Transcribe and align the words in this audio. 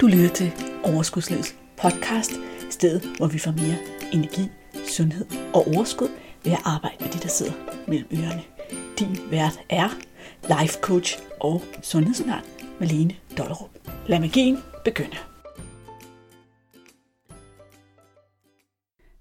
Du 0.00 0.06
lytter 0.06 0.28
til 0.28 0.52
Overskudslivets 0.84 1.56
podcast, 1.76 2.32
stedet 2.70 3.16
hvor 3.16 3.26
vi 3.26 3.38
får 3.38 3.50
mere 3.50 3.78
energi, 4.12 4.42
sundhed 4.88 5.26
og 5.54 5.66
overskud 5.66 6.08
ved 6.44 6.52
at 6.52 6.58
arbejde 6.64 6.96
med 7.00 7.12
de, 7.12 7.18
der 7.18 7.28
sidder 7.28 7.52
mellem 7.88 8.08
ørerne. 8.12 8.42
Din 8.98 9.30
vært 9.30 9.60
er 9.68 9.88
life 10.42 10.80
coach 10.80 11.18
og 11.40 11.62
sundhedsundern 11.82 12.44
Malene 12.80 13.16
Dollerup. 13.38 13.70
Lad 14.06 14.20
magien 14.20 14.58
begynde. 14.84 15.16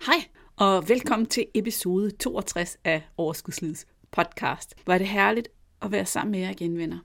Hej 0.06 0.28
og 0.56 0.90
velkommen 0.90 1.26
til 1.26 1.46
episode 1.54 2.12
62 2.12 2.78
af 2.84 3.02
Overskudslivets 3.18 3.86
podcast. 4.12 4.76
Hvor 4.86 4.94
er 4.94 4.98
det 4.98 5.08
herligt 5.08 5.48
at 5.82 5.92
være 5.92 6.06
sammen 6.06 6.32
med 6.32 6.40
jer 6.40 6.50
igen, 6.50 6.78
venner. 6.78 7.00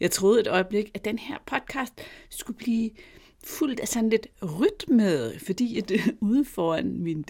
Jeg 0.00 0.10
troede 0.10 0.40
et 0.40 0.46
øjeblik, 0.46 0.90
at 0.94 1.04
den 1.04 1.18
her 1.18 1.38
podcast 1.46 1.92
skulle 2.30 2.58
blive 2.58 2.90
fuldt 3.44 3.80
af 3.80 3.88
sådan 3.88 4.10
lidt 4.10 4.26
rytme, 4.42 5.38
fordi 5.46 5.78
at, 5.78 5.90
øh, 5.90 6.08
ude 6.20 6.44
foran 6.44 6.98
min 6.98 7.24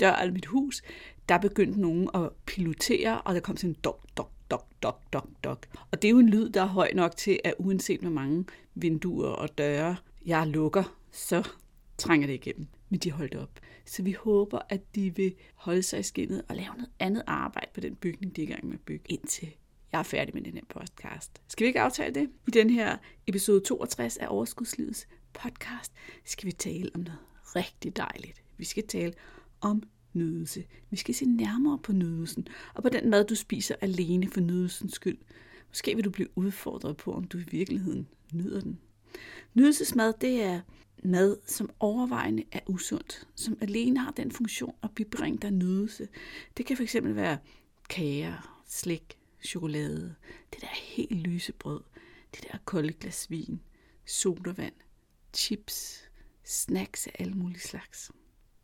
dør 0.00 0.12
eller 0.12 0.32
mit 0.32 0.46
hus, 0.46 0.82
der 1.28 1.38
begyndte 1.38 1.80
nogen 1.80 2.10
at 2.14 2.30
pilotere, 2.46 3.20
og 3.20 3.34
der 3.34 3.40
kom 3.40 3.56
sådan 3.56 3.70
en 3.70 3.76
dok, 3.84 4.06
dok, 4.16 4.30
dok, 4.50 4.66
dok, 4.82 5.12
dok, 5.12 5.28
dok. 5.44 5.66
Og 5.90 6.02
det 6.02 6.08
er 6.08 6.12
jo 6.12 6.18
en 6.18 6.28
lyd, 6.28 6.48
der 6.48 6.62
er 6.62 6.66
høj 6.66 6.90
nok 6.94 7.16
til, 7.16 7.40
at 7.44 7.54
uanset 7.58 8.00
hvor 8.00 8.10
mange 8.10 8.44
vinduer 8.74 9.28
og 9.28 9.58
døre 9.58 9.96
jeg 10.26 10.46
lukker, 10.46 10.96
så 11.12 11.48
trænger 11.98 12.26
det 12.26 12.34
igennem. 12.34 12.66
Men 12.88 13.00
de 13.00 13.10
holdt 13.10 13.34
op. 13.34 13.60
Så 13.84 14.02
vi 14.02 14.12
håber, 14.12 14.58
at 14.68 14.94
de 14.94 15.16
vil 15.16 15.34
holde 15.54 15.82
sig 15.82 16.00
i 16.00 16.02
skinnet 16.02 16.42
og 16.48 16.56
lave 16.56 16.74
noget 16.74 16.90
andet 16.98 17.22
arbejde 17.26 17.70
på 17.74 17.80
den 17.80 17.94
bygning, 17.94 18.36
de 18.36 18.42
er 18.42 18.46
i 18.46 18.50
gang 18.50 18.66
med 18.66 18.74
at 18.74 18.80
bygge, 18.80 19.04
indtil 19.08 19.48
jeg 19.92 19.98
er 19.98 20.02
færdig 20.02 20.34
med 20.34 20.42
den 20.42 20.52
her 20.52 20.64
podcast. 20.68 21.42
Skal 21.48 21.64
vi 21.64 21.66
ikke 21.66 21.80
aftale 21.80 22.14
det? 22.14 22.30
I 22.48 22.50
den 22.50 22.70
her 22.70 22.96
episode 23.26 23.60
62 23.60 24.16
af 24.16 24.26
Overskudslivets 24.30 25.08
podcast 25.32 25.92
skal 26.24 26.46
vi 26.46 26.52
tale 26.52 26.90
om 26.94 27.00
noget 27.00 27.20
rigtig 27.56 27.96
dejligt. 27.96 28.42
Vi 28.56 28.64
skal 28.64 28.86
tale 28.86 29.12
om 29.60 29.82
nydelse. 30.12 30.64
Vi 30.90 30.96
skal 30.96 31.14
se 31.14 31.24
nærmere 31.24 31.78
på 31.78 31.92
nydelsen, 31.92 32.46
og 32.74 32.82
på 32.82 32.88
den 32.88 33.10
mad, 33.10 33.24
du 33.24 33.34
spiser 33.34 33.74
alene 33.80 34.30
for 34.30 34.40
nydelsens 34.40 34.92
skyld. 34.92 35.18
Måske 35.68 35.94
vil 35.94 36.04
du 36.04 36.10
blive 36.10 36.28
udfordret 36.38 36.96
på, 36.96 37.12
om 37.12 37.24
du 37.24 37.38
i 37.38 37.44
virkeligheden 37.50 38.08
nyder 38.34 38.60
den. 38.60 38.78
Nydelsesmad, 39.54 40.12
det 40.20 40.42
er 40.42 40.60
mad, 41.04 41.36
som 41.46 41.70
overvejende 41.80 42.44
er 42.52 42.60
usundt, 42.66 43.28
som 43.34 43.58
alene 43.60 44.00
har 44.00 44.10
den 44.10 44.32
funktion 44.32 44.74
at 44.82 44.90
bibringe 44.94 45.38
dig 45.38 45.50
nydelse. 45.50 46.08
Det 46.56 46.66
kan 46.66 46.76
fx 46.76 46.96
være 47.02 47.38
kager, 47.88 48.62
slik, 48.66 49.17
chokolade, 49.44 50.14
det 50.52 50.60
der 50.60 50.68
helt 50.72 51.16
lyse 51.16 51.52
brød, 51.52 51.80
det 52.34 52.44
der 52.52 52.58
kolde 52.64 52.92
glas 52.92 53.30
vin, 53.30 53.60
sodavand, 54.06 54.74
chips, 55.34 56.02
snacks 56.44 57.06
af 57.06 57.12
alle 57.18 57.34
mulige 57.34 57.60
slags. 57.60 58.10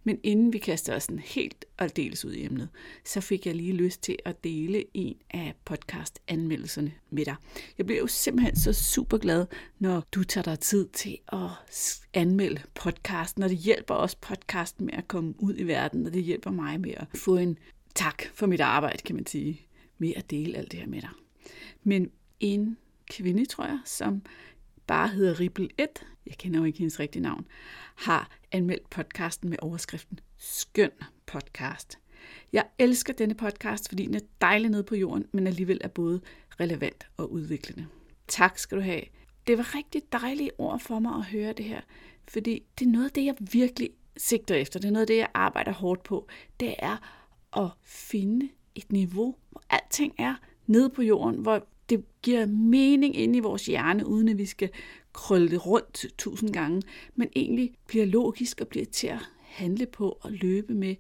Men 0.07 0.21
inden 0.23 0.53
vi 0.53 0.59
kaster 0.59 0.97
os 0.97 1.07
en 1.07 1.19
helt 1.19 1.65
aldeles 1.79 2.25
ud 2.25 2.33
i 2.33 2.45
emnet, 2.45 2.69
så 3.05 3.21
fik 3.21 3.47
jeg 3.47 3.55
lige 3.55 3.73
lyst 3.73 4.03
til 4.03 4.17
at 4.25 4.45
dele 4.45 4.85
en 4.95 5.17
af 5.31 5.55
podcast-anmeldelserne 5.65 6.93
med 7.11 7.25
dig. 7.25 7.37
Jeg 7.79 7.87
bliver 7.87 8.01
jo 8.01 8.07
simpelthen 8.07 8.57
så 8.57 8.73
super 8.73 9.19
glad, 9.19 9.47
når 9.79 10.05
du 10.15 10.25
tager 10.25 10.43
dig 10.43 10.61
tid 10.61 10.89
til 10.89 11.19
at 11.33 11.49
anmelde 12.15 12.63
podcasten, 12.75 13.41
når 13.41 13.49
det 13.49 13.57
hjælper 13.57 13.95
os 13.95 14.15
podcasten 14.15 14.87
med 14.87 14.95
at 14.95 15.09
komme 15.09 15.35
ud 15.39 15.55
i 15.59 15.63
verden, 15.63 16.07
og 16.07 16.15
det 16.15 16.23
hjælper 16.23 16.51
mig 16.51 16.81
med 16.81 16.95
at 16.97 17.07
få 17.15 17.37
en 17.37 17.59
tak 17.95 18.23
for 18.35 18.47
mit 18.47 18.61
arbejde, 18.61 19.03
kan 19.03 19.15
man 19.15 19.27
sige, 19.27 19.69
med 19.99 20.13
at 20.17 20.31
dele 20.31 20.59
alt 20.59 20.73
det 20.73 20.81
her 20.81 20.87
med 20.87 21.01
dig. 21.01 21.11
Men 21.83 22.11
en 22.41 22.77
kvinde, 23.11 23.47
tror 23.47 23.65
jeg, 23.65 23.81
som 23.85 24.23
bare 24.87 25.09
hedder 25.09 25.41
Ripple 25.41 25.69
1, 25.79 25.89
jeg 26.27 26.35
kender 26.39 26.59
jo 26.59 26.65
ikke 26.65 26.79
hendes 26.79 27.01
rigtige 27.01 27.23
navn, 27.23 27.47
har 27.95 28.31
anmeldt 28.53 28.91
podcasten 28.91 29.51
med 29.51 29.59
overskriften 29.63 30.21
Skøn 30.37 30.91
podcast. 31.27 31.99
Jeg 32.53 32.67
elsker 32.79 33.13
denne 33.13 33.35
podcast, 33.35 33.89
fordi 33.89 34.07
den 34.07 34.15
er 34.15 34.21
dejlig 34.41 34.71
nede 34.71 34.85
på 34.85 34.97
jorden, 34.97 35.27
men 35.33 35.47
alligevel 35.47 35.81
er 35.81 35.89
både 35.89 36.21
relevant 36.61 37.07
og 37.17 37.33
udviklende. 37.33 37.87
Tak 38.29 38.59
skal 38.59 38.79
du 38.79 38.83
have. 38.83 39.03
Det 39.47 39.59
var 39.59 39.75
rigtig 39.75 40.03
dejlige 40.13 40.51
ord 40.59 40.81
for 40.81 40.99
mig 40.99 41.15
at 41.15 41.25
høre 41.25 41.53
det 41.53 41.65
her, 41.65 41.81
fordi 42.29 42.63
det 42.79 42.87
er 42.87 42.91
noget 42.91 43.05
af 43.05 43.11
det, 43.11 43.25
jeg 43.25 43.35
virkelig 43.41 43.91
sigter 44.17 44.55
efter. 44.55 44.81
Det 44.81 44.89
er 44.89 44.93
noget 44.93 45.03
af 45.03 45.07
det, 45.07 45.17
jeg 45.17 45.29
arbejder 45.35 45.73
hårdt 45.73 46.03
på. 46.03 46.29
Det 46.61 46.75
er 46.79 46.97
at 47.57 47.71
finde 47.83 48.49
et 48.75 48.93
niveau, 48.93 49.37
hvor 49.51 49.63
alting 49.71 50.15
er 50.19 50.35
nede 50.67 50.91
på 50.91 51.03
jorden, 51.03 51.41
hvor 51.41 51.67
det 51.89 52.05
giver 52.23 52.47
mening 52.47 53.17
inde 53.17 53.37
i 53.37 53.41
vores 53.41 53.67
hjerne, 53.67 54.07
uden 54.07 54.29
at 54.29 54.39
vi 54.39 54.47
skal 54.47 54.71
krølle 55.13 55.51
det 55.51 55.67
rundt 55.67 56.07
tusind 56.19 56.53
gange, 56.53 56.83
men 57.15 57.29
egentlig 57.37 57.75
bliver 57.87 58.07
logisk 58.07 58.61
og 58.61 58.69
bliver 58.69 58.87
til 58.87 59.07
at 59.07 59.19
handle 59.41 59.87
på 59.87 60.19
og 60.21 60.33
løbe 60.33 60.75
med 60.75 60.97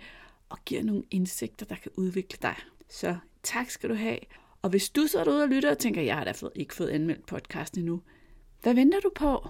og 0.48 0.58
giver 0.64 0.82
nogle 0.82 1.02
indsigter, 1.10 1.66
der 1.66 1.74
kan 1.74 1.92
udvikle 1.96 2.38
dig. 2.42 2.56
Så 2.88 3.16
tak 3.42 3.70
skal 3.70 3.91
du 3.91 3.94
have. 3.94 4.18
Og 4.62 4.70
hvis 4.70 4.91
du 4.91 5.06
så 5.06 5.20
er 5.20 5.24
derude 5.24 5.42
og 5.42 5.48
lytter 5.48 5.70
og 5.70 5.78
tænker, 5.78 6.02
jeg 6.02 6.16
har 6.16 6.24
da 6.24 6.32
ikke 6.54 6.74
fået 6.74 6.88
anmeldt 6.88 7.26
podcasten 7.26 7.80
endnu, 7.80 8.02
hvad 8.62 8.74
venter 8.74 9.00
du 9.00 9.10
på? 9.14 9.48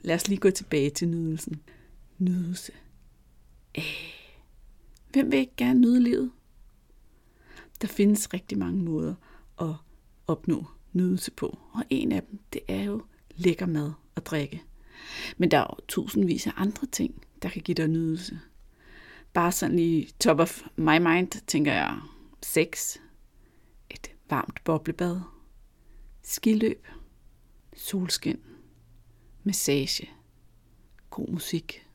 Lad 0.00 0.14
os 0.14 0.28
lige 0.28 0.40
gå 0.40 0.50
tilbage 0.50 0.90
til 0.90 1.08
nydelsen. 1.08 1.62
Nydelse. 2.18 2.72
Æh. 3.74 4.21
Hvem 5.12 5.32
vil 5.32 5.38
ikke 5.38 5.56
gerne 5.56 5.80
nyde 5.80 6.00
livet? 6.00 6.30
Der 7.80 7.88
findes 7.88 8.34
rigtig 8.34 8.58
mange 8.58 8.82
måder 8.82 9.14
at 9.60 9.74
opnå 10.26 10.66
nydelse 10.92 11.30
på, 11.30 11.58
og 11.72 11.84
en 11.90 12.12
af 12.12 12.22
dem, 12.22 12.38
det 12.52 12.60
er 12.68 12.82
jo 12.82 13.02
lækker 13.36 13.66
mad 13.66 13.92
og 14.14 14.26
drikke. 14.26 14.62
Men 15.36 15.50
der 15.50 15.58
er 15.58 15.66
jo 15.70 15.84
tusindvis 15.88 16.46
af 16.46 16.52
andre 16.56 16.86
ting, 16.86 17.22
der 17.42 17.48
kan 17.48 17.62
give 17.62 17.74
dig 17.74 17.88
nydelse. 17.88 18.40
Bare 19.32 19.52
sådan 19.52 19.76
lige 19.76 20.08
top 20.20 20.38
of 20.40 20.62
my 20.76 20.98
mind, 20.98 21.46
tænker 21.46 21.72
jeg, 21.72 22.00
sex, 22.42 22.96
et 23.90 24.10
varmt 24.30 24.64
boblebad, 24.64 25.20
skiløb, 26.22 26.86
solskin, 27.76 28.40
massage, 29.44 30.10
god 31.10 31.28
musik. 31.28 31.86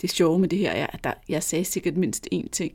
Det 0.00 0.10
sjove 0.10 0.38
med 0.38 0.48
det 0.48 0.58
her 0.58 0.70
er, 0.70 0.86
at 0.86 1.04
der, 1.04 1.14
jeg 1.28 1.42
sagde 1.42 1.64
sikkert 1.64 1.96
mindst 1.96 2.28
én 2.34 2.48
ting, 2.48 2.74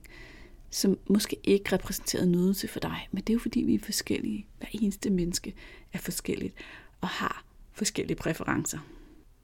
som 0.69 0.97
måske 1.09 1.37
ikke 1.43 1.75
repræsenterer 1.75 2.25
nydelse 2.25 2.67
for 2.67 2.79
dig, 2.79 3.07
men 3.11 3.23
det 3.23 3.29
er 3.29 3.33
jo 3.33 3.39
fordi, 3.39 3.59
vi 3.59 3.75
er 3.75 3.79
forskellige. 3.79 4.47
Hver 4.57 4.67
eneste 4.73 5.09
menneske 5.09 5.53
er 5.93 5.99
forskelligt 5.99 6.55
og 7.01 7.07
har 7.07 7.45
forskellige 7.71 8.17
præferencer. 8.17 8.79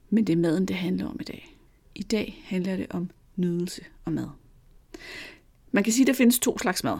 Men 0.09 0.28
det 0.28 0.34
er 0.34 0.38
maden, 0.38 0.66
det 0.66 0.75
handler 0.75 1.08
om 1.08 1.18
i 1.22 1.24
dag. 1.24 1.58
I 1.96 2.03
dag 2.03 2.44
handler 2.46 2.75
det 2.75 2.88
om 2.90 3.09
nydelse 3.35 3.81
og 4.06 4.14
mad. 4.14 4.30
Man 5.72 5.84
kan 5.84 5.94
sige, 5.94 6.03
at 6.03 6.08
der 6.08 6.14
findes 6.14 6.40
to 6.40 6.58
slags 6.58 6.84
mad. 6.84 6.97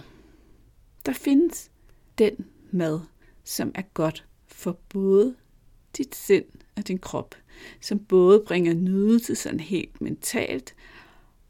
Der 1.06 1.14
findes 1.14 1.72
den 2.18 2.46
mad, 2.72 3.00
som 3.44 3.72
er 3.75 3.81
godt 3.81 4.25
for 4.47 4.80
både 4.90 5.35
dit 5.97 6.16
sind 6.16 6.46
og 6.75 6.88
din 6.88 7.00
krop, 7.00 7.35
som 7.81 7.99
både 7.99 8.43
bringer 8.47 8.73
nydelse 8.73 9.35
sådan 9.35 9.59
helt 9.59 10.01
mentalt, 10.01 10.75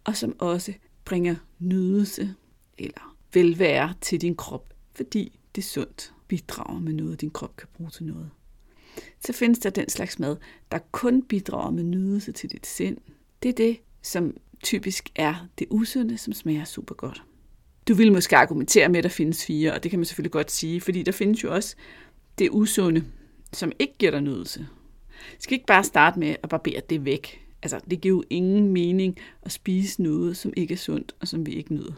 og 0.03 0.15
som 0.15 0.35
også 0.39 0.73
bringer 1.05 1.35
nydelse 1.59 2.35
eller 2.77 3.15
velvære 3.33 3.93
til 4.01 4.21
din 4.21 4.35
krop, 4.35 4.73
fordi 4.95 5.39
det 5.55 5.61
er 5.61 5.65
sundt 5.65 6.13
bidrager 6.27 6.79
med 6.79 6.93
noget, 6.93 7.21
din 7.21 7.29
krop 7.29 7.57
kan 7.57 7.67
bruge 7.77 7.89
til 7.89 8.05
noget. 8.05 8.29
Så 9.25 9.33
findes 9.33 9.59
der 9.59 9.69
den 9.69 9.89
slags 9.89 10.19
mad, 10.19 10.37
der 10.71 10.79
kun 10.91 11.23
bidrager 11.23 11.71
med 11.71 11.83
nydelse 11.83 12.31
til 12.31 12.51
dit 12.51 12.67
sind. 12.67 12.97
Det 13.43 13.49
er 13.49 13.53
det, 13.53 13.77
som 14.01 14.37
typisk 14.63 15.09
er 15.15 15.47
det 15.59 15.67
usunde, 15.69 16.17
som 16.17 16.33
smager 16.33 16.65
super 16.65 16.95
godt. 16.95 17.23
Du 17.87 17.93
vil 17.93 18.11
måske 18.11 18.37
argumentere 18.37 18.89
med, 18.89 18.97
at 18.97 19.03
der 19.03 19.09
findes 19.09 19.45
fire, 19.45 19.73
og 19.73 19.83
det 19.83 19.91
kan 19.91 19.99
man 19.99 20.05
selvfølgelig 20.05 20.31
godt 20.31 20.51
sige, 20.51 20.81
fordi 20.81 21.03
der 21.03 21.11
findes 21.11 21.43
jo 21.43 21.53
også 21.53 21.75
det 22.39 22.49
usunde, 22.51 23.03
som 23.53 23.71
ikke 23.79 23.93
giver 23.97 24.11
dig 24.11 24.21
nydelse. 24.21 24.67
Skal 25.39 25.53
ikke 25.53 25.65
bare 25.65 25.83
starte 25.83 26.19
med 26.19 26.35
at 26.43 26.49
barbere 26.49 26.81
det 26.89 27.05
væk. 27.05 27.45
Altså, 27.63 27.79
det 27.89 28.01
giver 28.01 28.15
jo 28.15 28.23
ingen 28.29 28.67
mening 28.67 29.17
at 29.41 29.51
spise 29.51 30.03
noget, 30.03 30.37
som 30.37 30.53
ikke 30.57 30.73
er 30.73 30.77
sundt, 30.77 31.15
og 31.21 31.27
som 31.27 31.45
vi 31.45 31.51
ikke 31.51 31.73
nyder. 31.73 31.93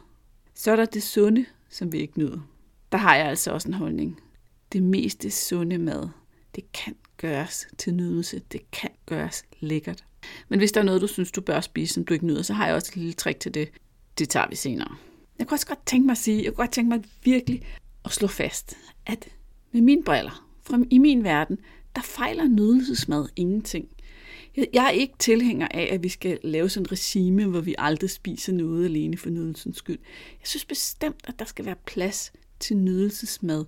Så 0.53 0.71
er 0.71 0.75
der 0.75 0.85
det 0.85 1.03
sunde, 1.03 1.45
som 1.69 1.91
vi 1.91 1.97
ikke 1.97 2.19
nyder. 2.19 2.39
Der 2.91 2.97
har 2.97 3.15
jeg 3.15 3.25
altså 3.25 3.51
også 3.51 3.67
en 3.67 3.73
holdning. 3.73 4.19
Det 4.73 4.83
meste 4.83 5.31
sunde 5.31 5.77
mad, 5.77 6.09
det 6.55 6.71
kan 6.71 6.95
gøres 7.17 7.67
til 7.77 7.93
nydelse. 7.93 8.41
Det 8.51 8.71
kan 8.71 8.89
gøres 9.05 9.45
lækkert. 9.59 10.03
Men 10.49 10.59
hvis 10.59 10.71
der 10.71 10.81
er 10.81 10.85
noget, 10.85 11.01
du 11.01 11.07
synes, 11.07 11.31
du 11.31 11.41
bør 11.41 11.61
spise, 11.61 11.93
som 11.93 12.05
du 12.05 12.13
ikke 12.13 12.25
nyder, 12.25 12.41
så 12.41 12.53
har 12.53 12.65
jeg 12.65 12.75
også 12.75 12.91
et 12.91 12.95
lille 12.97 13.13
trick 13.13 13.39
til 13.39 13.53
det. 13.53 13.69
Det 14.17 14.29
tager 14.29 14.47
vi 14.49 14.55
senere. 14.55 14.95
Jeg 15.39 15.47
kunne 15.47 15.55
også 15.55 15.67
godt 15.67 15.85
tænke 15.85 16.05
mig 16.05 16.11
at 16.11 16.17
sige, 16.17 16.43
jeg 16.43 16.53
kunne 16.53 16.63
godt 16.63 16.71
tænke 16.71 16.89
mig 16.89 17.03
virkelig 17.23 17.61
at 18.05 18.11
slå 18.11 18.27
fast, 18.27 18.77
at 19.05 19.27
med 19.71 19.81
mine 19.81 20.03
briller, 20.03 20.47
fra 20.63 20.79
i 20.89 20.97
min 20.97 21.23
verden, 21.23 21.57
der 21.97 22.03
fejler 22.03 22.47
nydelsesmad 22.47 23.27
ingenting. 23.35 23.89
Jeg 24.73 24.85
er 24.85 24.89
ikke 24.89 25.13
tilhænger 25.19 25.67
af, 25.71 25.89
at 25.91 26.03
vi 26.03 26.09
skal 26.09 26.39
lave 26.43 26.69
sådan 26.69 26.83
en 26.85 26.91
regime, 26.91 27.45
hvor 27.45 27.61
vi 27.61 27.75
aldrig 27.77 28.09
spiser 28.09 28.53
noget 28.53 28.85
alene 28.85 29.17
for 29.17 29.29
nydelsens 29.29 29.77
skyld. 29.77 29.99
Jeg 30.39 30.47
synes 30.47 30.65
bestemt, 30.65 31.21
at 31.23 31.39
der 31.39 31.45
skal 31.45 31.65
være 31.65 31.75
plads 31.85 32.33
til 32.59 32.77
nydelsesmad 32.77 33.65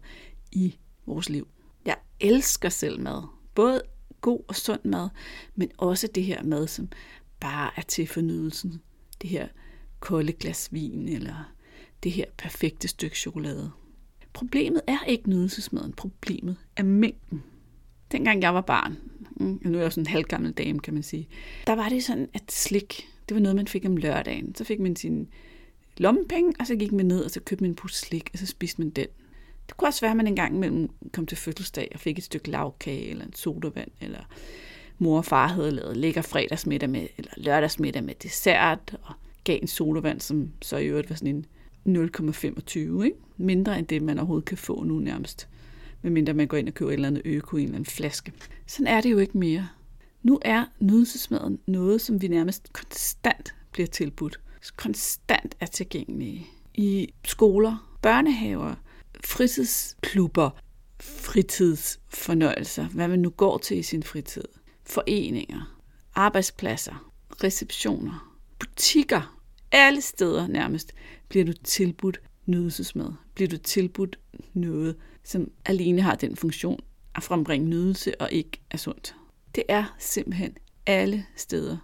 i 0.51 0.77
vores 1.05 1.29
liv. 1.29 1.47
Jeg 1.85 1.95
elsker 2.19 2.69
selv 2.69 2.99
mad. 2.99 3.23
Både 3.55 3.81
god 4.21 4.39
og 4.47 4.55
sund 4.55 4.81
mad, 4.83 5.09
men 5.55 5.71
også 5.77 6.07
det 6.15 6.23
her 6.23 6.43
mad, 6.43 6.67
som 6.67 6.89
bare 7.39 7.71
er 7.77 7.81
til 7.81 8.07
fornyelsen. 8.07 8.81
Det 9.21 9.29
her 9.29 9.47
kolde 9.99 10.33
glas 10.33 10.69
vin, 10.71 11.07
eller 11.07 11.53
det 12.03 12.11
her 12.11 12.25
perfekte 12.37 12.87
stykke 12.87 13.17
chokolade. 13.17 13.71
Problemet 14.33 14.81
er 14.87 15.03
ikke 15.07 15.29
nydelsesmaden, 15.29 15.93
problemet 15.93 16.57
er 16.75 16.83
mængden. 16.83 17.43
Dengang 18.11 18.41
jeg 18.41 18.53
var 18.53 18.61
barn, 18.61 18.97
mm, 19.31 19.59
nu 19.63 19.77
er 19.77 19.81
jeg 19.81 19.91
sådan 19.91 20.03
en 20.03 20.07
halvgammel 20.07 20.51
dame, 20.51 20.79
kan 20.79 20.93
man 20.93 21.03
sige, 21.03 21.27
der 21.67 21.73
var 21.73 21.89
det 21.89 22.03
sådan, 22.03 22.27
at 22.33 22.51
slik, 22.51 23.07
det 23.29 23.35
var 23.35 23.41
noget, 23.41 23.55
man 23.55 23.67
fik 23.67 23.85
om 23.85 23.97
lørdagen. 23.97 24.55
Så 24.55 24.63
fik 24.63 24.79
man 24.79 24.95
sin 24.95 25.27
lommepenge, 25.97 26.53
og 26.59 26.67
så 26.67 26.75
gik 26.75 26.91
man 26.91 27.05
ned, 27.05 27.23
og 27.23 27.31
så 27.31 27.39
købte 27.39 27.63
man 27.63 27.71
en 27.71 27.75
pose 27.75 27.95
slik, 27.95 28.29
og 28.33 28.39
så 28.39 28.45
spiste 28.45 28.81
man 28.81 28.89
den. 28.89 29.07
Det 29.67 29.77
kunne 29.77 29.87
også 29.87 30.01
være, 30.01 30.11
at 30.11 30.17
man 30.17 30.27
en 30.27 30.35
gang 30.35 30.55
imellem 30.55 30.89
kom 31.13 31.25
til 31.25 31.37
fødselsdag 31.37 31.91
og 31.93 31.99
fik 31.99 32.17
et 32.17 32.23
stykke 32.23 32.51
lavkage, 32.51 33.09
eller 33.09 33.25
en 33.25 33.33
sodavand, 33.33 33.91
eller 34.01 34.19
mor 34.97 35.17
og 35.17 35.25
far 35.25 35.47
havde 35.47 35.71
lavet 35.71 35.97
lækker 35.97 36.21
fredagsmiddag 36.21 36.89
med, 36.89 37.07
eller 37.17 37.31
lørdagsmiddag 37.37 38.03
med 38.03 38.13
dessert, 38.23 38.97
og 39.01 39.13
gav 39.43 39.59
en 39.61 39.67
sodavand, 39.67 40.19
som 40.19 40.51
så 40.61 40.77
i 40.77 40.85
øvrigt 40.85 41.09
var 41.09 41.15
sådan 41.15 41.35
en 41.35 41.45
0,25, 41.85 42.77
ikke? 43.03 43.11
mindre 43.37 43.79
end 43.79 43.87
det, 43.87 44.01
man 44.01 44.19
overhovedet 44.19 44.45
kan 44.45 44.57
få 44.57 44.83
nu 44.83 44.99
nærmest. 44.99 45.47
Medmindre 46.01 46.33
man 46.33 46.47
går 46.47 46.57
ind 46.57 46.67
og 46.67 46.73
køber 46.73 46.91
et 46.91 46.93
eller 46.93 47.07
andet 47.07 47.21
øko 47.25 47.57
i 47.57 47.61
en 47.61 47.65
eller 47.65 47.75
anden 47.75 47.91
flaske. 47.91 48.33
Sådan 48.67 48.87
er 48.87 49.01
det 49.01 49.11
jo 49.11 49.17
ikke 49.17 49.37
mere. 49.37 49.69
Nu 50.23 50.39
er 50.41 50.65
nydelsesmaden 50.79 51.59
noget, 51.67 52.01
som 52.01 52.21
vi 52.21 52.27
nærmest 52.27 52.73
konstant 52.73 53.55
bliver 53.71 53.87
tilbudt. 53.87 54.39
Konstant 54.75 55.55
er 55.59 55.65
tilgængelige. 55.65 56.47
I 56.73 57.13
skoler, 57.25 57.97
børnehaver, 58.01 58.75
fritidsklubber, 59.23 60.49
fritidsfornøjelser, 60.99 62.87
hvad 62.87 63.07
man 63.07 63.19
nu 63.19 63.29
går 63.29 63.57
til 63.57 63.77
i 63.77 63.83
sin 63.83 64.03
fritid, 64.03 64.43
foreninger, 64.83 65.77
arbejdspladser, 66.15 67.11
receptioner, 67.43 68.37
butikker, 68.59 69.39
alle 69.71 70.01
steder 70.01 70.47
nærmest 70.47 70.93
bliver 71.29 71.45
du 71.45 71.53
tilbudt 71.63 72.21
nydelsesmad. 72.45 73.11
Bliver 73.35 73.49
du 73.49 73.57
tilbudt 73.57 74.19
noget, 74.53 74.95
som 75.29 75.51
alene 75.65 76.01
har 76.01 76.15
den 76.15 76.35
funktion 76.35 76.79
at 77.15 77.23
frembringe 77.23 77.67
nydelse 77.67 78.21
og 78.21 78.31
ikke 78.31 78.61
er 78.71 78.77
sundt. 78.77 79.15
Det 79.55 79.63
er 79.67 79.95
simpelthen 79.99 80.57
alle 80.85 81.25
steder. 81.35 81.77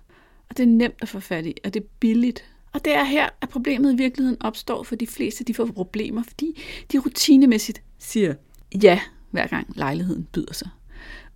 Og 0.50 0.58
det 0.58 0.64
er 0.64 0.68
nemt 0.68 0.96
at 1.02 1.10
få 1.10 1.20
fat 1.20 1.46
i, 1.46 1.56
og 1.64 1.74
det 1.74 1.84
er 1.84 1.88
billigt. 2.00 2.46
Og 2.74 2.86
det 2.86 2.96
er 2.96 3.04
her, 3.04 3.30
at 3.42 3.50
problemet 3.50 3.94
i 3.94 3.96
virkeligheden 3.96 4.42
opstår 4.42 4.84
for 4.84 4.96
de 4.96 5.08
fleste, 5.08 5.44
de 5.44 5.54
får 5.54 5.66
problemer, 5.66 6.24
fordi 6.24 6.62
de 6.92 6.98
rutinemæssigt 6.98 7.84
siger 8.00 8.34
ja, 8.82 9.00
hver 9.32 9.48
gang 9.48 9.68
lejligheden 9.76 10.28
byder 10.34 10.54
sig. 10.54 10.70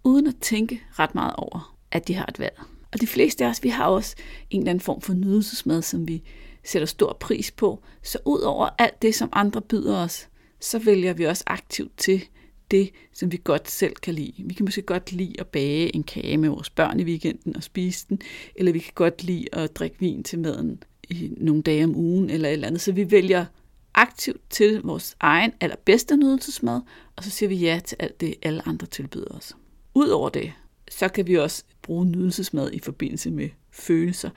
Uden 0.03 0.27
at 0.27 0.35
tænke 0.41 0.81
ret 0.91 1.15
meget 1.15 1.33
over, 1.35 1.77
at 1.91 2.07
de 2.07 2.13
har 2.13 2.25
et 2.25 2.39
valg. 2.39 2.61
Og 2.93 3.01
de 3.01 3.07
fleste 3.07 3.45
af 3.45 3.49
os, 3.49 3.63
vi 3.63 3.69
har 3.69 3.85
også 3.85 4.15
en 4.49 4.59
eller 4.59 4.69
anden 4.69 4.81
form 4.81 5.01
for 5.01 5.13
nydelsesmad, 5.13 5.81
som 5.81 6.07
vi 6.07 6.23
sætter 6.63 6.85
stor 6.85 7.17
pris 7.19 7.51
på. 7.51 7.83
Så 8.03 8.17
ud 8.25 8.39
over 8.39 8.69
alt 8.77 9.01
det, 9.01 9.15
som 9.15 9.29
andre 9.31 9.61
byder 9.61 9.97
os, 9.97 10.29
så 10.61 10.79
vælger 10.79 11.13
vi 11.13 11.25
også 11.25 11.43
aktivt 11.47 11.97
til 11.97 12.25
det, 12.71 12.89
som 13.13 13.31
vi 13.31 13.41
godt 13.43 13.71
selv 13.71 13.95
kan 13.95 14.13
lide. 14.13 14.33
Vi 14.37 14.53
kan 14.53 14.65
måske 14.65 14.81
godt 14.81 15.11
lide 15.11 15.39
at 15.39 15.47
bage 15.47 15.95
en 15.95 16.03
kage 16.03 16.37
med 16.37 16.49
vores 16.49 16.69
børn 16.69 16.99
i 16.99 17.03
weekenden 17.03 17.55
og 17.55 17.63
spise 17.63 18.05
den, 18.09 18.21
eller 18.55 18.71
vi 18.71 18.79
kan 18.79 18.93
godt 18.95 19.23
lide 19.23 19.45
at 19.53 19.75
drikke 19.75 19.99
vin 19.99 20.23
til 20.23 20.39
maden 20.39 20.83
i 21.09 21.31
nogle 21.37 21.61
dage 21.61 21.83
om 21.83 21.95
ugen 21.95 22.29
eller 22.29 22.49
et 22.49 22.53
eller 22.53 22.67
andet. 22.67 22.81
Så 22.81 22.91
vi 22.91 23.11
vælger 23.11 23.45
aktivt 23.93 24.41
til 24.49 24.81
vores 24.81 25.15
egen 25.19 25.51
allerbedste 25.61 26.17
nydelsesmad, 26.17 26.81
og 27.15 27.23
så 27.23 27.29
siger 27.29 27.49
vi 27.49 27.55
ja 27.55 27.79
til 27.85 27.95
alt 27.99 28.21
det, 28.21 28.35
alle 28.41 28.67
andre 28.67 28.87
tilbyder 28.87 29.35
os. 29.35 29.55
Udover 29.95 30.29
det, 30.29 30.51
så 30.91 31.07
kan 31.07 31.27
vi 31.27 31.35
også 31.35 31.63
bruge 31.81 32.05
nydelsesmad 32.05 32.71
i 32.71 32.79
forbindelse 32.79 33.31
med 33.31 33.49
følelser. 33.71 34.29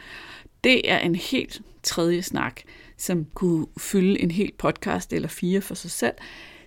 Det 0.65 0.91
er 0.91 0.99
en 0.99 1.15
helt 1.15 1.63
tredje 1.83 2.23
snak, 2.23 2.61
som 2.97 3.27
kunne 3.35 3.67
fylde 3.79 4.21
en 4.21 4.31
hel 4.31 4.53
podcast 4.59 5.13
eller 5.13 5.29
fire 5.29 5.61
for 5.61 5.75
sig 5.75 5.91
selv. 5.91 6.15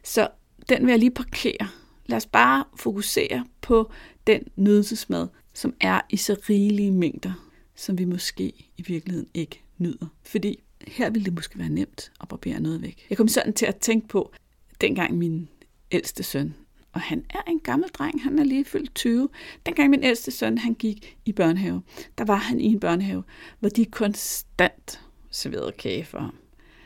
Så 0.03 0.27
den 0.69 0.85
vil 0.85 0.91
jeg 0.91 0.99
lige 0.99 1.11
parkere. 1.11 1.67
Lad 2.05 2.17
os 2.17 2.25
bare 2.25 2.63
fokusere 2.75 3.45
på 3.61 3.91
den 4.27 4.41
nydelsesmad, 4.55 5.27
som 5.53 5.73
er 5.81 6.01
i 6.09 6.17
så 6.17 6.35
rigelige 6.49 6.91
mængder, 6.91 7.49
som 7.75 7.97
vi 7.97 8.05
måske 8.05 8.53
i 8.77 8.81
virkeligheden 8.87 9.29
ikke 9.33 9.63
nyder. 9.77 10.07
Fordi 10.23 10.63
her 10.87 11.09
ville 11.09 11.25
det 11.25 11.33
måske 11.33 11.59
være 11.59 11.69
nemt 11.69 12.11
at 12.21 12.27
barbere 12.27 12.59
noget 12.59 12.81
væk. 12.81 13.05
Jeg 13.09 13.17
kom 13.17 13.27
sådan 13.27 13.53
til 13.53 13.65
at 13.65 13.75
tænke 13.75 14.07
på, 14.07 14.33
dengang 14.81 15.17
min 15.17 15.49
ældste 15.91 16.23
søn, 16.23 16.53
og 16.95 17.01
han 17.01 17.25
er 17.29 17.41
en 17.47 17.59
gammel 17.59 17.89
dreng, 17.89 18.23
han 18.23 18.39
er 18.39 18.43
lige 18.43 18.65
fyldt 18.65 18.95
20. 18.95 19.29
Dengang 19.65 19.89
min 19.89 20.03
ældste 20.03 20.31
søn, 20.31 20.57
han 20.57 20.73
gik 20.73 21.17
i 21.25 21.31
børnehave, 21.31 21.81
der 22.17 22.25
var 22.25 22.35
han 22.35 22.59
i 22.59 22.65
en 22.65 22.79
børnehave, 22.79 23.23
hvor 23.59 23.69
de 23.69 23.85
konstant 23.85 25.01
serverede 25.31 25.71
kage 25.71 26.05
for 26.05 26.19
ham. 26.19 26.35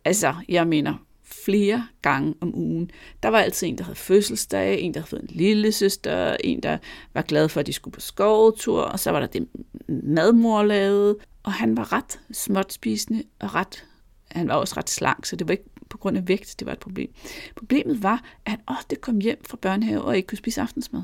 Altså, 0.06 0.36
jeg 0.50 0.68
mener, 0.68 1.06
flere 1.46 1.88
gange 2.02 2.34
om 2.42 2.56
ugen. 2.56 2.92
Der 3.24 3.30
var 3.30 3.40
altid 3.40 3.68
en, 3.68 3.78
der 3.78 3.84
havde 3.84 3.96
fødselsdag, 3.96 4.82
en, 4.82 4.94
der 4.94 5.00
havde 5.00 5.10
fået 5.10 5.22
en 5.22 5.30
lille 5.32 5.72
søster, 5.72 6.38
en, 6.44 6.64
der 6.64 6.78
var 7.14 7.22
glad 7.22 7.50
for, 7.50 7.60
at 7.60 7.68
de 7.68 7.74
skulle 7.74 7.94
på 7.94 8.00
skovtur, 8.00 8.82
og 8.82 9.00
så 9.00 9.12
var 9.12 9.20
der 9.20 9.28
det 9.28 9.48
madmor 9.88 10.64
lavede, 10.64 11.18
og 11.44 11.54
han 11.54 11.78
var 11.78 11.94
ret 11.94 12.20
småtspisende 12.32 13.24
og 13.40 13.56
ret 13.56 13.86
han 14.32 14.48
var 14.48 14.56
også 14.56 14.74
ret 14.78 14.90
slank, 14.90 15.26
så 15.26 15.36
det 15.36 15.48
var 15.48 15.52
ikke 15.52 15.69
på 15.90 15.98
grund 15.98 16.18
af 16.18 16.28
vægt, 16.28 16.56
det 16.60 16.66
var 16.66 16.74
et 16.74 16.80
problem. 16.80 17.14
Problemet 17.56 18.04
var, 18.04 18.24
at 18.46 18.52
han 18.52 18.62
ofte 18.68 18.96
kom 18.96 19.20
hjem 19.20 19.44
fra 19.46 19.58
børnehave 19.58 20.02
og 20.02 20.18
ikke 20.18 20.28
kunne 20.28 20.38
spise 20.38 20.62
aftensmad. 20.62 21.02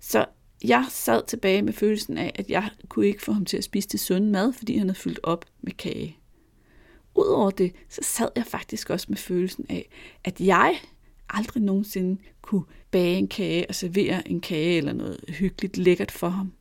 Så 0.00 0.26
jeg 0.64 0.86
sad 0.90 1.22
tilbage 1.26 1.62
med 1.62 1.72
følelsen 1.72 2.18
af, 2.18 2.32
at 2.34 2.50
jeg 2.50 2.70
kunne 2.88 3.06
ikke 3.06 3.22
få 3.22 3.32
ham 3.32 3.44
til 3.44 3.56
at 3.56 3.64
spise 3.64 3.88
det 3.88 4.00
sunde 4.00 4.30
mad, 4.30 4.52
fordi 4.52 4.76
han 4.76 4.88
havde 4.88 4.98
fyldt 4.98 5.20
op 5.22 5.44
med 5.60 5.72
kage. 5.72 6.16
Udover 7.14 7.50
det, 7.50 7.72
så 7.88 8.00
sad 8.02 8.28
jeg 8.36 8.46
faktisk 8.46 8.90
også 8.90 9.06
med 9.08 9.16
følelsen 9.16 9.66
af, 9.68 9.88
at 10.24 10.40
jeg 10.40 10.80
aldrig 11.30 11.62
nogensinde 11.62 12.20
kunne 12.42 12.64
bage 12.90 13.16
en 13.16 13.28
kage 13.28 13.66
og 13.68 13.74
servere 13.74 14.28
en 14.28 14.40
kage 14.40 14.76
eller 14.76 14.92
noget 14.92 15.20
hyggeligt 15.28 15.76
lækkert 15.76 16.10
for 16.10 16.28
ham. 16.28 16.52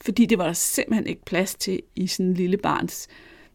Fordi 0.00 0.26
det 0.26 0.38
var 0.38 0.46
der 0.46 0.52
simpelthen 0.52 1.06
ikke 1.06 1.24
plads 1.24 1.54
til 1.54 1.82
i 1.96 2.06
sådan 2.06 2.26
en 2.26 2.34
lille 2.34 2.56
barns 2.56 3.08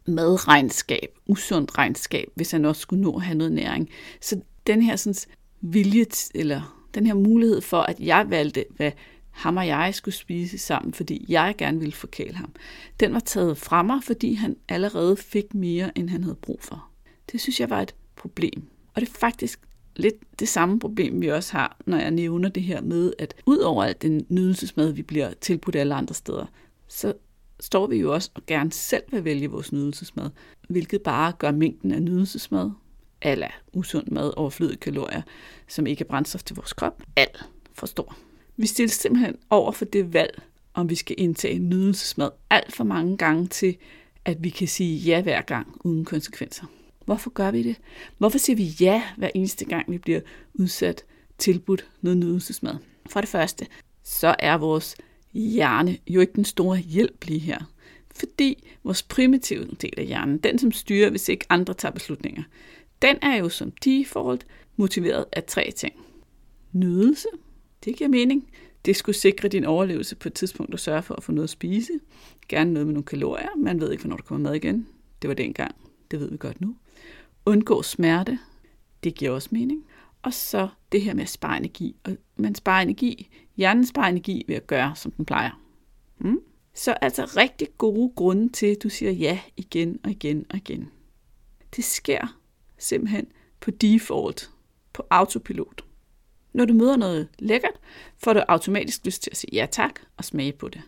madregnskab, 0.06 1.18
usundt 1.26 1.78
regnskab, 1.78 2.28
hvis 2.34 2.50
han 2.50 2.64
også 2.64 2.80
skulle 2.80 3.02
nå 3.02 3.16
at 3.16 3.22
have 3.22 3.38
noget 3.38 3.52
næring. 3.52 3.90
Så 4.20 4.40
den 4.66 4.82
her 4.82 4.96
sådan, 4.96 5.14
vilje, 5.60 6.06
eller 6.34 6.86
den 6.94 7.06
her 7.06 7.14
mulighed 7.14 7.60
for, 7.60 7.80
at 7.80 8.00
jeg 8.00 8.26
valgte, 8.28 8.64
hvad 8.76 8.92
ham 9.30 9.56
og 9.56 9.66
jeg 9.66 9.94
skulle 9.94 10.14
spise 10.14 10.58
sammen, 10.58 10.94
fordi 10.94 11.26
jeg 11.28 11.54
gerne 11.58 11.78
ville 11.78 11.92
forkæle 11.92 12.34
ham, 12.34 12.52
den 13.00 13.12
var 13.12 13.20
taget 13.20 13.58
fra 13.58 13.82
mig, 13.82 14.04
fordi 14.04 14.34
han 14.34 14.56
allerede 14.68 15.16
fik 15.16 15.54
mere, 15.54 15.98
end 15.98 16.08
han 16.08 16.24
havde 16.24 16.36
brug 16.42 16.58
for. 16.62 16.88
Det 17.32 17.40
synes 17.40 17.60
jeg 17.60 17.70
var 17.70 17.80
et 17.80 17.94
problem. 18.16 18.62
Og 18.94 19.00
det 19.00 19.08
er 19.08 19.12
faktisk 19.12 19.60
lidt 19.96 20.14
det 20.38 20.48
samme 20.48 20.78
problem, 20.80 21.20
vi 21.20 21.28
også 21.28 21.52
har, 21.52 21.76
når 21.86 21.98
jeg 21.98 22.10
nævner 22.10 22.48
det 22.48 22.62
her 22.62 22.80
med, 22.80 23.12
at 23.18 23.34
ud 23.46 23.58
over 23.58 23.84
alt 23.84 24.02
den 24.02 24.26
nydelsesmad, 24.28 24.92
vi 24.92 25.02
bliver 25.02 25.32
tilbudt 25.40 25.76
alle 25.76 25.94
andre 25.94 26.14
steder, 26.14 26.46
så 26.88 27.12
står 27.60 27.86
vi 27.86 27.96
jo 27.96 28.14
også 28.14 28.30
og 28.34 28.42
gerne 28.46 28.72
selv 28.72 29.02
vil 29.10 29.24
vælge 29.24 29.50
vores 29.50 29.72
nydelsesmad, 29.72 30.30
hvilket 30.68 31.02
bare 31.02 31.32
gør 31.38 31.50
mængden 31.50 31.92
af 31.92 32.02
nydelsesmad, 32.02 32.70
eller 33.22 33.48
usund 33.72 34.06
mad, 34.06 34.32
overflødige 34.36 34.76
kalorier, 34.76 35.22
som 35.68 35.86
ikke 35.86 36.04
er 36.04 36.08
brændstof 36.08 36.42
til 36.42 36.56
vores 36.56 36.72
krop, 36.72 37.02
alt 37.16 37.44
for 37.74 37.86
stor. 37.86 38.16
Vi 38.56 38.66
stiller 38.66 38.90
simpelthen 38.90 39.36
over 39.50 39.72
for 39.72 39.84
det 39.84 40.14
valg, 40.14 40.42
om 40.74 40.90
vi 40.90 40.94
skal 40.94 41.16
indtage 41.18 41.58
nydelsesmad 41.58 42.30
alt 42.50 42.74
for 42.74 42.84
mange 42.84 43.16
gange 43.16 43.46
til, 43.46 43.76
at 44.24 44.44
vi 44.44 44.48
kan 44.48 44.68
sige 44.68 44.98
ja 44.98 45.22
hver 45.22 45.42
gang 45.42 45.76
uden 45.84 46.04
konsekvenser. 46.04 46.66
Hvorfor 47.04 47.30
gør 47.30 47.50
vi 47.50 47.62
det? 47.62 47.76
Hvorfor 48.18 48.38
siger 48.38 48.56
vi 48.56 48.76
ja 48.80 49.02
hver 49.16 49.30
eneste 49.34 49.64
gang, 49.64 49.90
vi 49.90 49.98
bliver 49.98 50.20
udsat 50.54 51.04
tilbudt 51.38 51.86
noget 52.00 52.18
nydelsesmad? 52.18 52.74
For 53.06 53.20
det 53.20 53.28
første, 53.28 53.66
så 54.02 54.34
er 54.38 54.56
vores 54.56 54.96
hjerne 55.32 55.98
jo 56.06 56.20
ikke 56.20 56.32
den 56.32 56.44
store 56.44 56.78
hjælp 56.78 57.24
lige 57.24 57.40
her. 57.40 57.58
Fordi 58.14 58.68
vores 58.84 59.02
primitive 59.02 59.64
del 59.64 59.94
af 59.96 60.06
hjernen, 60.06 60.38
den 60.38 60.58
som 60.58 60.72
styrer, 60.72 61.10
hvis 61.10 61.28
ikke 61.28 61.46
andre 61.48 61.74
tager 61.74 61.92
beslutninger, 61.92 62.42
den 63.02 63.16
er 63.22 63.36
jo 63.36 63.48
som 63.48 63.72
default 63.84 64.46
motiveret 64.76 65.24
af 65.32 65.44
tre 65.44 65.72
ting. 65.76 65.94
Nydelse, 66.72 67.28
det 67.84 67.96
giver 67.96 68.10
mening. 68.10 68.50
Det 68.84 68.96
skulle 68.96 69.16
sikre 69.16 69.48
din 69.48 69.64
overlevelse 69.64 70.16
på 70.16 70.28
et 70.28 70.34
tidspunkt 70.34 70.74
og 70.74 70.80
sørge 70.80 71.02
for 71.02 71.14
at 71.14 71.22
få 71.22 71.32
noget 71.32 71.44
at 71.46 71.50
spise. 71.50 71.92
Gerne 72.48 72.72
noget 72.72 72.86
med 72.86 72.94
nogle 72.94 73.04
kalorier. 73.04 73.48
Man 73.56 73.80
ved 73.80 73.90
ikke, 73.90 74.02
hvornår 74.02 74.16
der 74.16 74.22
kommer 74.22 74.48
mad 74.48 74.56
igen. 74.56 74.86
Det 75.22 75.28
var 75.28 75.34
dengang. 75.34 75.74
Det 76.10 76.20
ved 76.20 76.30
vi 76.30 76.36
godt 76.36 76.60
nu. 76.60 76.76
Undgå 77.46 77.82
smerte. 77.82 78.38
Det 79.04 79.14
giver 79.14 79.30
også 79.30 79.48
mening. 79.52 79.84
Og 80.22 80.34
så 80.34 80.68
det 80.92 81.02
her 81.02 81.14
med 81.14 81.22
at 81.22 81.28
spare 81.28 81.56
energi. 81.56 81.96
Og 82.04 82.16
man 82.36 82.54
sparer 82.54 82.82
energi. 82.82 83.28
Hjernen 83.56 83.86
sparer 83.86 84.08
energi 84.08 84.44
ved 84.48 84.56
at 84.56 84.66
gøre, 84.66 84.96
som 84.96 85.10
den 85.10 85.24
plejer. 85.24 85.60
Mm? 86.18 86.40
Så 86.74 86.92
altså 86.92 87.24
rigtig 87.36 87.68
gode 87.78 88.12
grunde 88.16 88.48
til, 88.52 88.66
at 88.66 88.82
du 88.82 88.88
siger 88.88 89.12
ja 89.12 89.40
igen 89.56 90.00
og 90.04 90.10
igen 90.10 90.46
og 90.50 90.56
igen. 90.56 90.88
Det 91.76 91.84
sker 91.84 92.38
simpelthen 92.78 93.26
på 93.60 93.70
default, 93.70 94.50
på 94.92 95.06
autopilot. 95.10 95.84
Når 96.52 96.64
du 96.64 96.74
møder 96.74 96.96
noget 96.96 97.28
lækkert, 97.38 97.80
får 98.18 98.32
du 98.32 98.40
automatisk 98.48 99.04
lyst 99.04 99.22
til 99.22 99.30
at 99.30 99.36
sige 99.36 99.50
ja 99.52 99.66
tak 99.70 100.00
og 100.16 100.24
smage 100.24 100.52
på 100.52 100.68
det. 100.68 100.82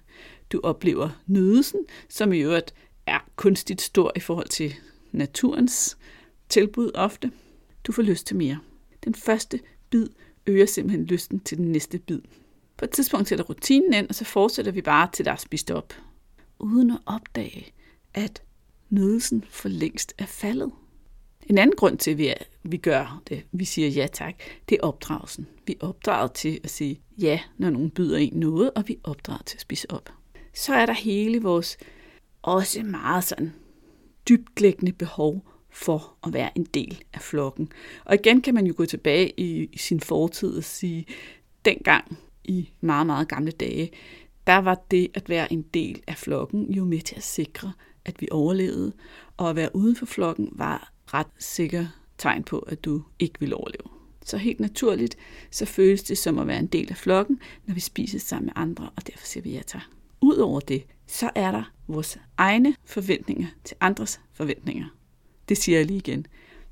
Du 0.53 0.61
oplever 0.63 1.11
nydelsen, 1.27 1.81
som 2.09 2.33
i 2.33 2.39
øvrigt 2.39 2.75
er 3.07 3.19
kunstigt 3.37 3.81
stor 3.81 4.13
i 4.17 4.21
forhold 4.21 4.49
til 4.49 4.75
naturens 5.13 5.99
tilbud 6.49 6.91
ofte. 6.95 7.31
Du 7.85 7.93
får 7.93 8.03
lyst 8.03 8.27
til 8.27 8.37
mere. 8.37 8.59
Den 9.05 9.15
første 9.15 9.61
bid 9.93 10.07
øger 10.47 10.67
simpelthen 10.67 11.07
lysten 11.07 11.41
til 11.41 11.59
den 11.59 11.73
næste 11.73 11.99
bid. 11.99 12.21
På 12.77 12.85
et 12.85 12.91
tidspunkt 12.91 13.29
sætter 13.29 13.45
rutinen 13.45 13.95
ind, 13.95 14.09
og 14.09 14.15
så 14.15 14.25
fortsætter 14.25 14.73
vi 14.73 14.83
bare 14.83 15.09
til 15.13 15.25
der 15.25 15.33
er 15.33 15.37
spist 15.37 15.71
op. 15.71 15.93
Uden 16.59 16.91
at 16.91 16.99
opdage, 17.07 17.73
at 18.15 18.43
nydelsen 18.91 19.45
for 19.51 19.69
længst 19.69 20.15
er 20.19 20.27
faldet. 20.27 20.71
En 21.47 21.59
anden 21.59 21.77
grund 21.77 21.99
til, 21.99 22.11
at 22.11 22.19
vi, 22.19 22.27
er, 22.27 22.35
vi 22.63 22.77
gør 22.77 23.23
det, 23.29 23.47
vi 23.53 23.65
siger 23.65 23.89
ja 23.89 24.07
tak, 24.13 24.35
det 24.69 24.79
er 24.83 24.87
opdragelsen. 24.87 25.47
Vi 25.67 25.77
er 25.81 25.87
opdraget 25.87 26.33
til 26.33 26.61
at 26.65 26.71
sige 26.71 27.01
ja, 27.19 27.41
når 27.59 27.71
nogen 27.71 27.91
byder 27.91 28.19
en 28.19 28.33
noget, 28.33 28.71
og 28.75 28.89
vi 28.89 28.93
er 28.93 29.11
opdraget 29.11 29.47
til 29.47 29.57
at 29.57 29.61
spise 29.61 29.91
op. 29.91 30.11
Så 30.55 30.75
er 30.75 30.87
der 30.87 30.93
hele 30.93 31.43
vores 31.43 31.77
også 32.43 32.83
meget 32.83 33.25
sådan 33.25 33.53
dybtlæggende 34.29 34.93
behov 34.93 35.52
for 35.73 36.15
at 36.27 36.33
være 36.33 36.59
en 36.59 36.65
del 36.65 37.03
af 37.13 37.21
flokken. 37.21 37.73
Og 38.05 38.15
igen 38.15 38.43
kan 38.43 38.55
man 38.55 38.67
jo 38.67 38.75
gå 38.77 38.87
tilbage 38.87 39.41
i, 39.41 39.69
i 39.73 39.79
sin 39.79 40.01
fortid 40.01 40.57
og 40.57 40.65
sige, 40.65 41.07
dengang 41.65 42.19
i 42.45 42.71
meget, 42.81 43.07
meget 43.07 43.29
gamle 43.29 43.53
dage, 43.53 43.91
der 44.47 44.57
var 44.57 44.83
det 44.91 45.09
at 45.15 45.29
være 45.29 45.53
en 45.53 45.63
del 45.63 46.03
af 46.07 46.17
flokken 46.17 46.73
jo 46.73 46.85
med 46.85 47.01
til 47.01 47.17
at 47.17 47.23
sikre, 47.23 47.73
at 48.05 48.21
vi 48.21 48.29
overlevede. 48.31 48.93
Og 49.37 49.51
at 49.51 49.57
være 49.57 49.77
uden 49.77 49.97
for 49.97 50.07
flokken 50.07 50.49
var 50.53 50.93
ret 51.07 51.27
sikker 51.39 51.87
tegn 52.19 52.45
på, 52.45 52.59
at 52.59 52.85
du 52.85 53.03
ikke 53.19 53.41
ville 53.41 53.57
overleve. 53.57 53.89
Så 54.25 54.37
helt 54.37 54.61
naturligt, 54.61 55.17
så 55.51 55.67
føles 55.67 56.03
det 56.03 56.19
som 56.19 56.39
at 56.39 56.47
være 56.47 56.59
en 56.59 56.67
del 56.67 56.91
af 56.91 56.97
flokken, 56.97 57.41
når 57.67 57.75
vi 57.75 57.81
spiser 57.81 58.19
sammen 58.19 58.47
med 58.47 58.53
andre, 58.57 58.91
og 58.97 59.07
derfor 59.07 59.27
siger 59.27 59.43
vi 59.43 59.51
ja 59.51 59.63
tak. 59.67 59.83
Udover 60.21 60.61
det, 60.61 60.85
så 61.07 61.31
er 61.35 61.51
der 61.51 61.73
vores 61.89 62.19
egne 62.37 62.75
forventninger 62.85 63.47
til 63.65 63.77
andres 63.81 64.21
forventninger. 64.33 64.87
Det 65.53 65.63
siger 65.63 65.79
jeg 65.79 65.87
lige 65.87 65.97
igen. 65.97 66.27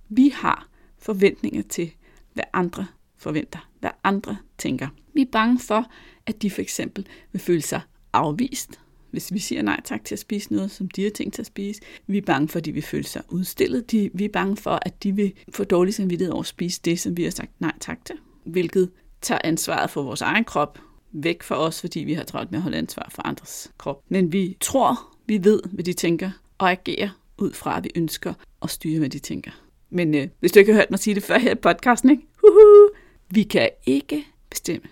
Vi 0.08 0.28
har 0.34 0.68
forventninger 0.98 1.62
til, 1.62 1.92
hvad 2.32 2.44
andre 2.52 2.86
forventer, 3.16 3.70
hvad 3.80 3.90
andre 4.04 4.36
tænker. 4.58 4.88
Vi 5.14 5.20
er 5.20 5.26
bange 5.32 5.58
for, 5.58 5.86
at 6.26 6.42
de 6.42 6.50
for 6.50 6.60
eksempel 6.62 7.06
vil 7.32 7.40
føle 7.40 7.62
sig 7.62 7.80
afvist, 8.12 8.80
hvis 9.10 9.32
vi 9.32 9.38
siger 9.38 9.62
nej 9.62 9.80
tak 9.84 10.04
til 10.04 10.14
at 10.14 10.18
spise 10.18 10.52
noget, 10.52 10.70
som 10.70 10.88
de 10.88 11.02
har 11.02 11.10
tænkt 11.10 11.36
sig 11.36 11.42
at 11.42 11.46
spise. 11.46 11.80
Vi 12.06 12.18
er 12.18 12.22
bange 12.22 12.48
for, 12.48 12.58
at 12.58 12.64
de 12.64 12.72
vil 12.72 12.82
føle 12.82 13.04
sig 13.04 13.22
udstillet. 13.28 13.90
De, 13.90 14.10
vi 14.14 14.24
er 14.24 14.28
bange 14.28 14.56
for, 14.56 14.78
at 14.82 15.02
de 15.02 15.16
vil 15.16 15.32
få 15.52 15.64
dårlig 15.64 15.94
samvittighed 15.94 16.32
over 16.32 16.42
at 16.42 16.46
spise 16.46 16.80
det, 16.84 17.00
som 17.00 17.16
vi 17.16 17.24
har 17.24 17.30
sagt 17.30 17.60
nej 17.60 17.74
tak 17.80 18.04
til. 18.04 18.16
Hvilket 18.44 18.90
tager 19.20 19.40
ansvaret 19.44 19.90
for 19.90 20.02
vores 20.02 20.20
egen 20.20 20.44
krop 20.44 20.78
væk 21.12 21.42
fra 21.42 21.58
os, 21.58 21.80
fordi 21.80 22.00
vi 22.00 22.14
har 22.14 22.24
travlt 22.24 22.50
med 22.50 22.58
at 22.58 22.62
holde 22.62 22.78
ansvar 22.78 23.08
for 23.14 23.26
andres 23.26 23.72
krop. 23.78 24.02
Men 24.08 24.32
vi 24.32 24.56
tror, 24.60 25.16
vi 25.26 25.44
ved, 25.44 25.60
hvad 25.72 25.84
de 25.84 25.92
tænker, 25.92 26.30
og 26.58 26.70
agerer 26.70 27.19
ud 27.40 27.52
fra, 27.52 27.76
at 27.76 27.84
vi 27.84 27.90
ønsker 27.94 28.34
at 28.62 28.70
styre, 28.70 28.98
hvad 28.98 29.08
de 29.08 29.18
tænker. 29.18 29.50
Men 29.90 30.14
øh, 30.14 30.28
hvis 30.40 30.52
du 30.52 30.58
ikke 30.58 30.72
har 30.72 30.80
hørt 30.80 30.90
mig 30.90 30.98
sige 30.98 31.14
det 31.14 31.22
før 31.22 31.38
her 31.38 31.52
i 31.52 31.54
podcasten, 31.54 32.10
ikke? 32.10 32.22
Uhuh, 32.44 32.90
vi 33.30 33.42
kan 33.42 33.68
ikke 33.86 34.24
bestemme 34.50 34.88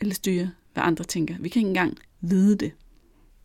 eller 0.00 0.14
styre, 0.14 0.50
hvad 0.72 0.82
andre 0.82 1.04
tænker. 1.04 1.34
Vi 1.40 1.48
kan 1.48 1.60
ikke 1.60 1.68
engang 1.68 1.98
vide 2.20 2.56
det. 2.56 2.72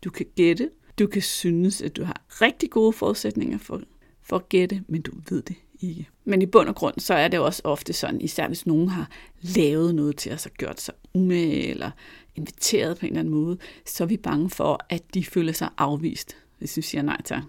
Du 0.03 0.09
kan 0.09 0.25
gætte, 0.35 0.69
du 0.99 1.07
kan 1.07 1.21
synes, 1.21 1.81
at 1.81 1.95
du 1.97 2.03
har 2.03 2.25
rigtig 2.29 2.69
gode 2.69 2.93
forudsætninger 2.93 3.57
for, 3.57 3.81
for 4.21 4.35
at 4.35 4.49
gætte, 4.49 4.83
men 4.87 5.01
du 5.01 5.11
ved 5.29 5.41
det 5.41 5.55
ikke. 5.79 6.09
Men 6.25 6.41
i 6.41 6.45
bund 6.45 6.69
og 6.69 6.75
grund, 6.75 6.99
så 6.99 7.13
er 7.13 7.27
det 7.27 7.39
også 7.39 7.61
ofte 7.63 7.93
sådan, 7.93 8.21
især 8.21 8.47
hvis 8.47 8.65
nogen 8.65 8.89
har 8.89 9.09
lavet 9.41 9.95
noget 9.95 10.17
til 10.17 10.33
os 10.33 10.45
og 10.45 10.51
gjort 10.51 10.81
sig 10.81 10.93
umage 11.13 11.67
eller 11.67 11.91
inviteret 12.35 12.97
på 12.97 13.05
en 13.05 13.11
eller 13.11 13.19
anden 13.19 13.33
måde, 13.33 13.57
så 13.85 14.03
er 14.03 14.07
vi 14.07 14.17
bange 14.17 14.49
for, 14.49 14.85
at 14.89 15.13
de 15.13 15.25
føler 15.25 15.53
sig 15.53 15.69
afvist, 15.77 16.37
hvis 16.57 16.77
vi 16.77 16.81
siger 16.81 17.01
nej 17.01 17.21
tak. 17.25 17.43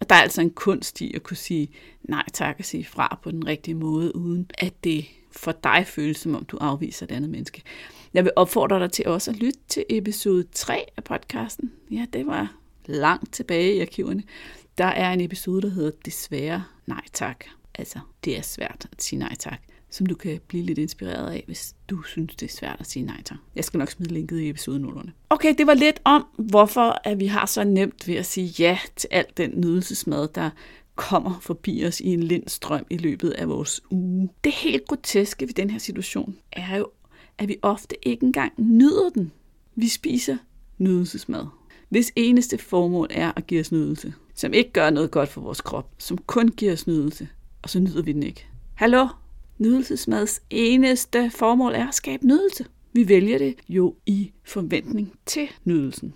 Og 0.00 0.10
der 0.10 0.14
er 0.16 0.20
altså 0.20 0.40
en 0.40 0.50
kunst 0.50 1.00
i 1.00 1.14
at 1.14 1.22
kunne 1.22 1.36
sige 1.36 1.68
nej 2.02 2.24
tak 2.32 2.56
og 2.58 2.64
sige 2.64 2.84
fra 2.84 3.18
på 3.22 3.30
den 3.30 3.46
rigtige 3.46 3.74
måde, 3.74 4.16
uden 4.16 4.50
at 4.58 4.84
det 4.84 5.04
for 5.30 5.52
dig 5.52 5.86
føles, 5.86 6.16
som 6.16 6.34
om 6.34 6.44
du 6.44 6.56
afviser 6.60 7.06
et 7.06 7.12
andet 7.12 7.30
menneske. 7.30 7.62
Jeg 8.14 8.24
vil 8.24 8.32
opfordre 8.36 8.80
dig 8.80 8.92
til 8.92 9.06
også 9.06 9.30
at 9.30 9.36
lytte 9.36 9.58
til 9.68 9.84
episode 9.90 10.44
3 10.52 10.84
af 10.96 11.04
podcasten. 11.04 11.72
Ja, 11.90 12.06
det 12.12 12.26
var 12.26 12.54
langt 12.86 13.32
tilbage 13.32 13.74
i 13.74 13.80
arkiverne. 13.80 14.22
Der 14.78 14.84
er 14.84 15.12
en 15.12 15.20
episode, 15.20 15.62
der 15.62 15.68
hedder 15.68 15.90
Desværre 16.04 16.64
nej 16.86 17.04
tak. 17.12 17.44
Altså, 17.74 17.98
det 18.24 18.38
er 18.38 18.42
svært 18.42 18.88
at 18.92 19.02
sige 19.02 19.18
nej 19.18 19.34
tak 19.38 19.60
som 19.92 20.06
du 20.06 20.14
kan 20.14 20.40
blive 20.48 20.64
lidt 20.64 20.78
inspireret 20.78 21.32
af, 21.32 21.42
hvis 21.46 21.74
du 21.90 22.02
synes, 22.02 22.36
det 22.36 22.46
er 22.46 22.52
svært 22.52 22.76
at 22.80 22.90
sige 22.90 23.04
nej 23.04 23.22
til. 23.22 23.36
Jeg 23.56 23.64
skal 23.64 23.78
nok 23.78 23.90
smide 23.90 24.12
linket 24.12 24.40
i 24.40 24.48
episodenoterne. 24.48 25.12
Okay, 25.30 25.54
det 25.58 25.66
var 25.66 25.74
lidt 25.74 26.00
om, 26.04 26.26
hvorfor 26.38 27.00
at 27.04 27.20
vi 27.20 27.26
har 27.26 27.46
så 27.46 27.64
nemt 27.64 28.08
ved 28.08 28.14
at 28.14 28.26
sige 28.26 28.54
ja 28.58 28.78
til 28.96 29.08
alt 29.10 29.36
den 29.36 29.50
nydelsesmad, 29.56 30.28
der 30.34 30.50
kommer 30.94 31.38
forbi 31.40 31.84
os 31.86 32.00
i 32.00 32.06
en 32.06 32.22
lindstrøm 32.22 32.86
i 32.90 32.96
løbet 32.96 33.30
af 33.30 33.48
vores 33.48 33.80
uge. 33.90 34.28
Det 34.44 34.52
helt 34.52 34.86
groteske 34.88 35.46
ved 35.46 35.54
den 35.54 35.70
her 35.70 35.78
situation 35.78 36.36
er 36.52 36.76
jo, 36.76 36.88
at 37.38 37.48
vi 37.48 37.56
ofte 37.62 38.08
ikke 38.08 38.26
engang 38.26 38.52
nyder 38.56 39.10
den. 39.10 39.32
Vi 39.74 39.88
spiser 39.88 40.36
nydelsesmad, 40.78 41.46
hvis 41.88 42.12
eneste 42.16 42.58
formål 42.58 43.08
er 43.10 43.32
at 43.36 43.46
give 43.46 43.60
os 43.60 43.72
nydelse, 43.72 44.14
som 44.34 44.52
ikke 44.52 44.72
gør 44.72 44.90
noget 44.90 45.10
godt 45.10 45.28
for 45.28 45.40
vores 45.40 45.60
krop, 45.60 45.90
som 45.98 46.18
kun 46.18 46.48
giver 46.48 46.72
os 46.72 46.86
nydelse, 46.86 47.28
og 47.62 47.70
så 47.70 47.80
nyder 47.80 48.02
vi 48.02 48.12
den 48.12 48.22
ikke. 48.22 48.46
Hallo? 48.74 49.08
Nydelsesmads 49.62 50.42
eneste 50.50 51.30
formål 51.30 51.72
er 51.74 51.88
at 51.88 51.94
skabe 51.94 52.26
nydelse. 52.26 52.66
Vi 52.92 53.08
vælger 53.08 53.38
det 53.38 53.54
jo 53.68 53.94
i 54.06 54.32
forventning 54.44 55.12
til 55.26 55.48
nydelsen. 55.64 56.14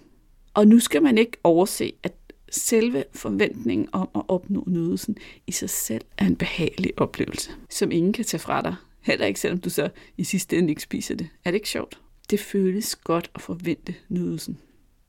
Og 0.54 0.68
nu 0.68 0.78
skal 0.78 1.02
man 1.02 1.18
ikke 1.18 1.36
overse, 1.44 1.92
at 2.02 2.12
selve 2.50 3.04
forventningen 3.12 3.88
om 3.92 4.08
at 4.14 4.22
opnå 4.28 4.64
nydelsen 4.66 5.16
i 5.46 5.52
sig 5.52 5.70
selv 5.70 6.04
er 6.18 6.26
en 6.26 6.36
behagelig 6.36 6.92
oplevelse, 6.96 7.50
som 7.70 7.90
ingen 7.90 8.12
kan 8.12 8.24
tage 8.24 8.40
fra 8.40 8.62
dig. 8.62 8.74
Heller 9.00 9.26
ikke 9.26 9.40
selvom 9.40 9.60
du 9.60 9.70
så 9.70 9.90
i 10.16 10.24
sidste 10.24 10.58
ende 10.58 10.70
ikke 10.70 10.82
spiser 10.82 11.14
det. 11.14 11.28
Er 11.44 11.50
det 11.50 11.56
ikke 11.56 11.68
sjovt? 11.68 12.00
Det 12.30 12.40
føles 12.40 12.96
godt 12.96 13.30
at 13.34 13.42
forvente 13.42 13.94
nydelsen. 14.08 14.58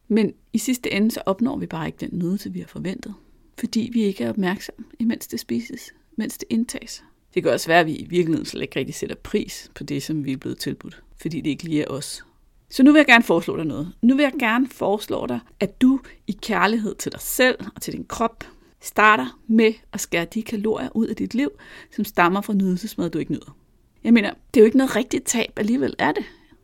Men 0.07 0.33
i 0.53 0.57
sidste 0.57 0.91
ende 0.91 1.11
så 1.11 1.21
opnår 1.25 1.57
vi 1.57 1.65
bare 1.65 1.87
ikke 1.87 1.99
den 1.99 2.19
nydelse, 2.19 2.53
vi 2.53 2.59
har 2.59 2.67
forventet. 2.67 3.13
Fordi 3.59 3.89
vi 3.93 4.03
ikke 4.03 4.23
er 4.23 4.29
opmærksomme, 4.29 4.85
imens 4.99 5.27
det 5.27 5.39
spises, 5.39 5.93
mens 6.15 6.37
det 6.37 6.47
indtages. 6.49 7.03
Det 7.37 7.43
kan 7.43 7.51
også 7.51 7.67
være, 7.67 7.79
at 7.79 7.85
vi 7.85 7.95
i 7.95 8.05
virkeligheden 8.05 8.45
slet 8.45 8.61
ikke 8.61 8.79
rigtig 8.79 8.95
sætter 8.95 9.15
pris 9.15 9.71
på 9.75 9.83
det, 9.83 10.03
som 10.03 10.25
vi 10.25 10.31
er 10.31 10.37
blevet 10.37 10.57
tilbudt, 10.57 11.03
fordi 11.21 11.41
det 11.41 11.49
ikke 11.49 11.63
lige 11.63 11.81
er 11.81 11.87
os. 11.87 12.25
Så 12.69 12.83
nu 12.83 12.91
vil 12.91 12.99
jeg 12.99 13.05
gerne 13.05 13.23
foreslå 13.23 13.57
dig 13.57 13.65
noget. 13.65 13.93
Nu 14.01 14.15
vil 14.15 14.23
jeg 14.23 14.33
gerne 14.39 14.67
foreslå 14.67 15.25
dig, 15.27 15.39
at 15.59 15.81
du 15.81 15.99
i 16.27 16.31
kærlighed 16.41 16.95
til 16.95 17.11
dig 17.11 17.21
selv 17.21 17.55
og 17.75 17.81
til 17.81 17.93
din 17.93 18.05
krop 18.05 18.43
starter 18.81 19.39
med 19.47 19.73
at 19.93 19.99
skære 19.99 20.25
de 20.25 20.43
kalorier 20.43 20.89
ud 20.95 21.07
af 21.07 21.15
dit 21.15 21.33
liv, 21.33 21.49
som 21.95 22.05
stammer 22.05 22.41
fra 22.41 22.53
nydelsesmad, 22.53 23.09
du 23.09 23.19
ikke 23.19 23.31
nyder. 23.31 23.57
Jeg 24.03 24.13
mener, 24.13 24.33
det 24.53 24.59
er 24.59 24.61
jo 24.61 24.65
ikke 24.65 24.77
noget 24.77 24.95
rigtigt 24.95 25.25
tab 25.25 25.51
alligevel, 25.55 25.95
er 25.99 26.11
det? 26.11 26.23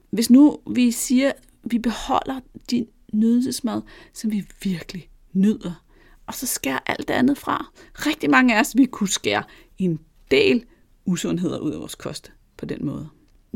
Hvis 0.09 0.29
nu 0.29 0.57
vi 0.71 0.91
siger, 0.91 1.29
at 1.29 1.35
vi 1.63 1.79
beholder 1.79 2.39
din 2.71 2.87
nydelsesmad, 3.13 3.81
som 4.13 4.31
vi 4.31 4.45
virkelig 4.63 5.09
nyder, 5.33 5.83
og 6.27 6.33
så 6.33 6.45
skærer 6.47 6.79
alt 6.85 7.07
det 7.07 7.13
andet 7.13 7.37
fra. 7.37 7.71
Rigtig 7.93 8.29
mange 8.29 8.55
af 8.55 8.59
os, 8.59 8.77
vi 8.77 8.85
kunne 8.85 9.09
skære 9.09 9.43
en 9.77 9.99
del 10.33 10.63
usundheder 11.05 11.59
ud 11.59 11.71
af 11.71 11.79
vores 11.79 11.95
kost 11.95 12.31
på 12.57 12.65
den 12.65 12.85
måde. 12.85 13.09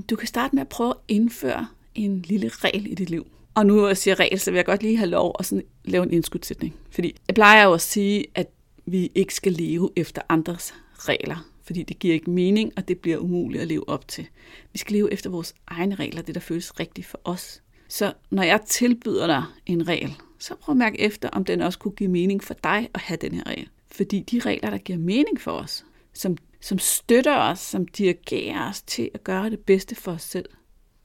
Du 0.10 0.16
kan 0.16 0.28
starte 0.28 0.56
med 0.56 0.62
at 0.62 0.68
prøve 0.68 0.90
at 0.90 0.98
indføre 1.08 1.68
en 1.96 2.22
lille 2.22 2.50
regel 2.50 2.92
i 2.92 2.96
dit 2.96 3.10
liv. 3.10 3.28
Og 3.56 3.66
nu, 3.66 3.76
når 3.76 3.88
jeg 3.88 3.98
siger 3.98 4.20
regel, 4.20 4.40
så 4.40 4.52
vil 4.52 4.58
jeg 4.58 4.66
godt 4.66 4.84
lige 4.84 4.98
have 4.98 5.10
lov 5.10 5.36
at 5.40 5.46
sådan 5.46 5.64
lave 5.86 6.04
en 6.04 6.12
indskudsætning. 6.12 6.76
Fordi 6.90 7.16
jeg 7.28 7.36
plejer 7.36 7.64
jo 7.64 7.74
at 7.74 7.82
sige, 7.82 8.26
at 8.36 8.48
vi 8.86 9.12
ikke 9.16 9.34
skal 9.34 9.52
leve 9.52 9.90
efter 9.96 10.22
andres 10.30 10.74
regler. 10.96 11.50
Fordi 11.64 11.84
det 11.84 12.00
giver 12.00 12.14
ikke 12.14 12.30
mening, 12.30 12.74
og 12.76 12.88
det 12.88 13.00
bliver 13.00 13.18
umuligt 13.18 13.62
at 13.62 13.68
leve 13.68 13.90
op 13.90 14.08
til. 14.08 14.28
Vi 14.72 14.78
skal 14.78 14.94
leve 14.94 15.14
efter 15.14 15.30
vores 15.30 15.56
egne 15.68 15.96
regler, 15.96 16.22
det 16.22 16.36
der 16.36 16.42
føles 16.42 16.80
rigtigt 16.80 17.08
for 17.08 17.20
os. 17.24 17.62
Så 17.88 18.14
når 18.30 18.44
jeg 18.44 18.62
tilbyder 18.68 19.28
dig 19.28 19.44
en 19.66 19.88
regel, 19.88 20.14
så 20.40 20.56
prøv 20.56 20.74
at 20.74 20.78
mærke 20.78 21.02
efter, 21.02 21.30
om 21.30 21.46
den 21.46 21.62
også 21.62 21.80
kunne 21.80 21.92
give 21.92 22.10
mening 22.10 22.44
for 22.44 22.54
dig 22.64 22.90
at 22.94 23.02
have 23.02 23.18
den 23.22 23.34
her 23.34 23.48
regel. 23.48 23.70
Fordi 23.92 24.20
de 24.20 24.40
regler, 24.40 24.70
der 24.70 24.78
giver 24.78 25.00
mening 25.00 25.42
for 25.42 25.52
os, 25.52 25.86
som 26.14 26.38
som 26.60 26.80
støtter 26.80 27.38
os, 27.38 27.60
som 27.60 27.88
dirigerer 27.88 28.70
os 28.70 28.82
til 28.82 29.12
at 29.14 29.24
gøre 29.24 29.50
det 29.50 29.60
bedste 29.60 29.96
for 29.96 30.12
os 30.12 30.22
selv. 30.22 30.50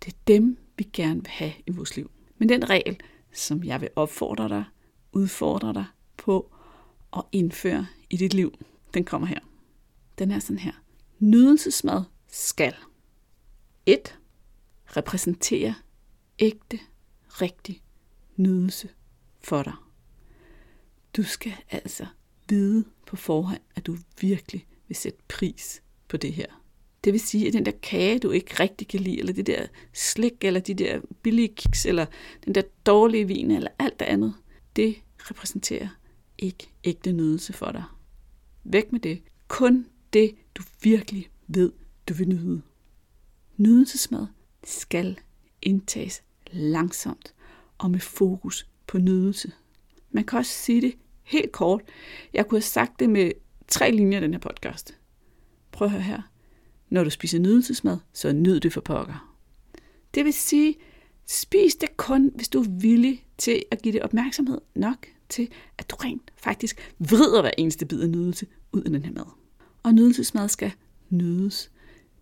Det 0.05 0.13
er 0.13 0.17
dem, 0.27 0.59
vi 0.77 0.85
gerne 0.93 1.21
vil 1.21 1.31
have 1.31 1.53
i 1.67 1.71
vores 1.71 1.97
liv. 1.97 2.11
Men 2.39 2.49
den 2.49 2.71
regel, 2.71 3.01
som 3.33 3.65
jeg 3.65 3.81
vil 3.81 3.89
opfordre 3.97 4.49
dig, 4.49 4.65
udfordre 5.13 5.73
dig 5.73 5.85
på 6.17 6.53
at 7.17 7.23
indføre 7.33 7.87
i 8.11 8.17
dit 8.17 8.35
liv, 8.35 8.59
den 8.95 9.05
kommer 9.05 9.27
her. 9.27 9.39
Den 10.19 10.31
er 10.31 10.39
sådan 10.39 10.59
her. 10.59 10.73
Nydelsesmad 11.19 12.03
skal 12.29 12.75
1. 13.87 14.19
repræsentere 14.97 15.75
ægte, 16.39 16.79
rigtig 17.29 17.83
nydelse 18.37 18.89
for 19.41 19.63
dig. 19.63 19.75
Du 21.17 21.23
skal 21.23 21.53
altså 21.71 22.07
vide 22.49 22.85
på 23.07 23.17
forhånd, 23.17 23.61
at 23.77 23.87
du 23.87 23.97
virkelig 24.21 24.67
vil 24.89 24.97
sætte 24.97 25.19
pris 25.29 25.83
på 26.09 26.17
det 26.17 26.33
her. 26.33 26.47
Det 27.05 27.13
vil 27.13 27.21
sige, 27.21 27.47
at 27.47 27.53
den 27.53 27.67
der 27.67 27.73
kage, 27.83 28.19
du 28.19 28.31
ikke 28.31 28.55
rigtig 28.61 28.89
kan 28.89 29.01
lide, 29.01 29.19
eller 29.19 29.33
det 29.33 29.47
der 29.47 29.67
slik, 29.93 30.45
eller 30.45 30.61
de 30.61 30.75
der 30.75 31.01
billige 31.23 31.49
kiks, 31.49 31.87
eller 31.87 32.07
den 32.45 32.55
der 32.55 32.63
dårlige 32.87 33.27
vin, 33.27 33.51
eller 33.51 33.71
alt 33.79 34.01
det 34.01 34.05
andet, 34.05 34.35
det 34.77 34.97
repræsenterer 35.19 35.89
ikke 36.39 36.73
ægte 36.85 37.13
nydelse 37.13 37.53
for 37.53 37.73
dig. 37.73 37.85
Væk 38.65 38.93
med 38.93 39.01
det. 39.01 39.23
Kun 39.49 39.87
det, 40.13 40.35
du 40.55 40.63
virkelig 40.83 41.31
ved, 41.47 41.73
du 42.09 42.15
vil 42.15 42.29
nyde. 42.29 42.63
Nydelsesmad 43.57 44.27
skal 44.65 45.19
indtages 45.63 46.23
langsomt 46.53 47.35
og 47.79 47.91
med 47.91 48.01
fokus 48.01 48.69
på 48.87 48.99
nydelse. 48.99 49.53
Man 50.11 50.25
kan 50.25 50.39
også 50.39 50.53
sige 50.53 50.81
det 50.81 50.95
helt 51.23 51.53
kort. 51.53 51.83
Jeg 52.33 52.49
kunne 52.49 52.59
have 52.59 52.63
sagt 52.63 53.01
det 53.01 53.11
med 53.11 53.33
tre 53.73 53.91
linjer 53.91 54.19
i 54.19 54.23
den 54.23 54.33
her 54.33 54.41
podcast. 54.41 54.99
Prøv 55.73 55.87
at 55.87 55.93
høre 55.93 56.03
her. 56.03 56.23
Når 56.91 57.05
du 57.05 57.11
spiser 57.11 57.39
nydelsesmad, 57.39 57.99
så 58.13 58.33
nyd 58.33 58.61
det 58.61 58.73
for 58.73 58.81
pokker. 58.81 59.37
Det 60.15 60.25
vil 60.25 60.33
sige, 60.33 60.77
spis 61.27 61.75
det 61.75 61.97
kun, 61.97 62.31
hvis 62.35 62.49
du 62.49 62.61
er 62.61 62.69
villig 62.69 63.27
til 63.39 63.63
at 63.71 63.83
give 63.83 63.93
det 63.93 64.03
opmærksomhed 64.03 64.61
nok 64.75 65.07
til, 65.29 65.49
at 65.79 65.91
du 65.91 65.97
rent 65.97 66.33
faktisk 66.37 66.95
vrider 66.99 67.41
hver 67.41 67.51
eneste 67.59 67.87
bid 67.87 68.01
af 68.01 68.09
nydelse 68.09 68.47
ud 68.73 68.83
af 68.83 68.91
den 68.91 69.05
her 69.05 69.13
mad. 69.13 69.25
Og 69.83 69.95
nydelsesmad 69.95 70.49
skal 70.49 70.73
nydes. 71.11 71.71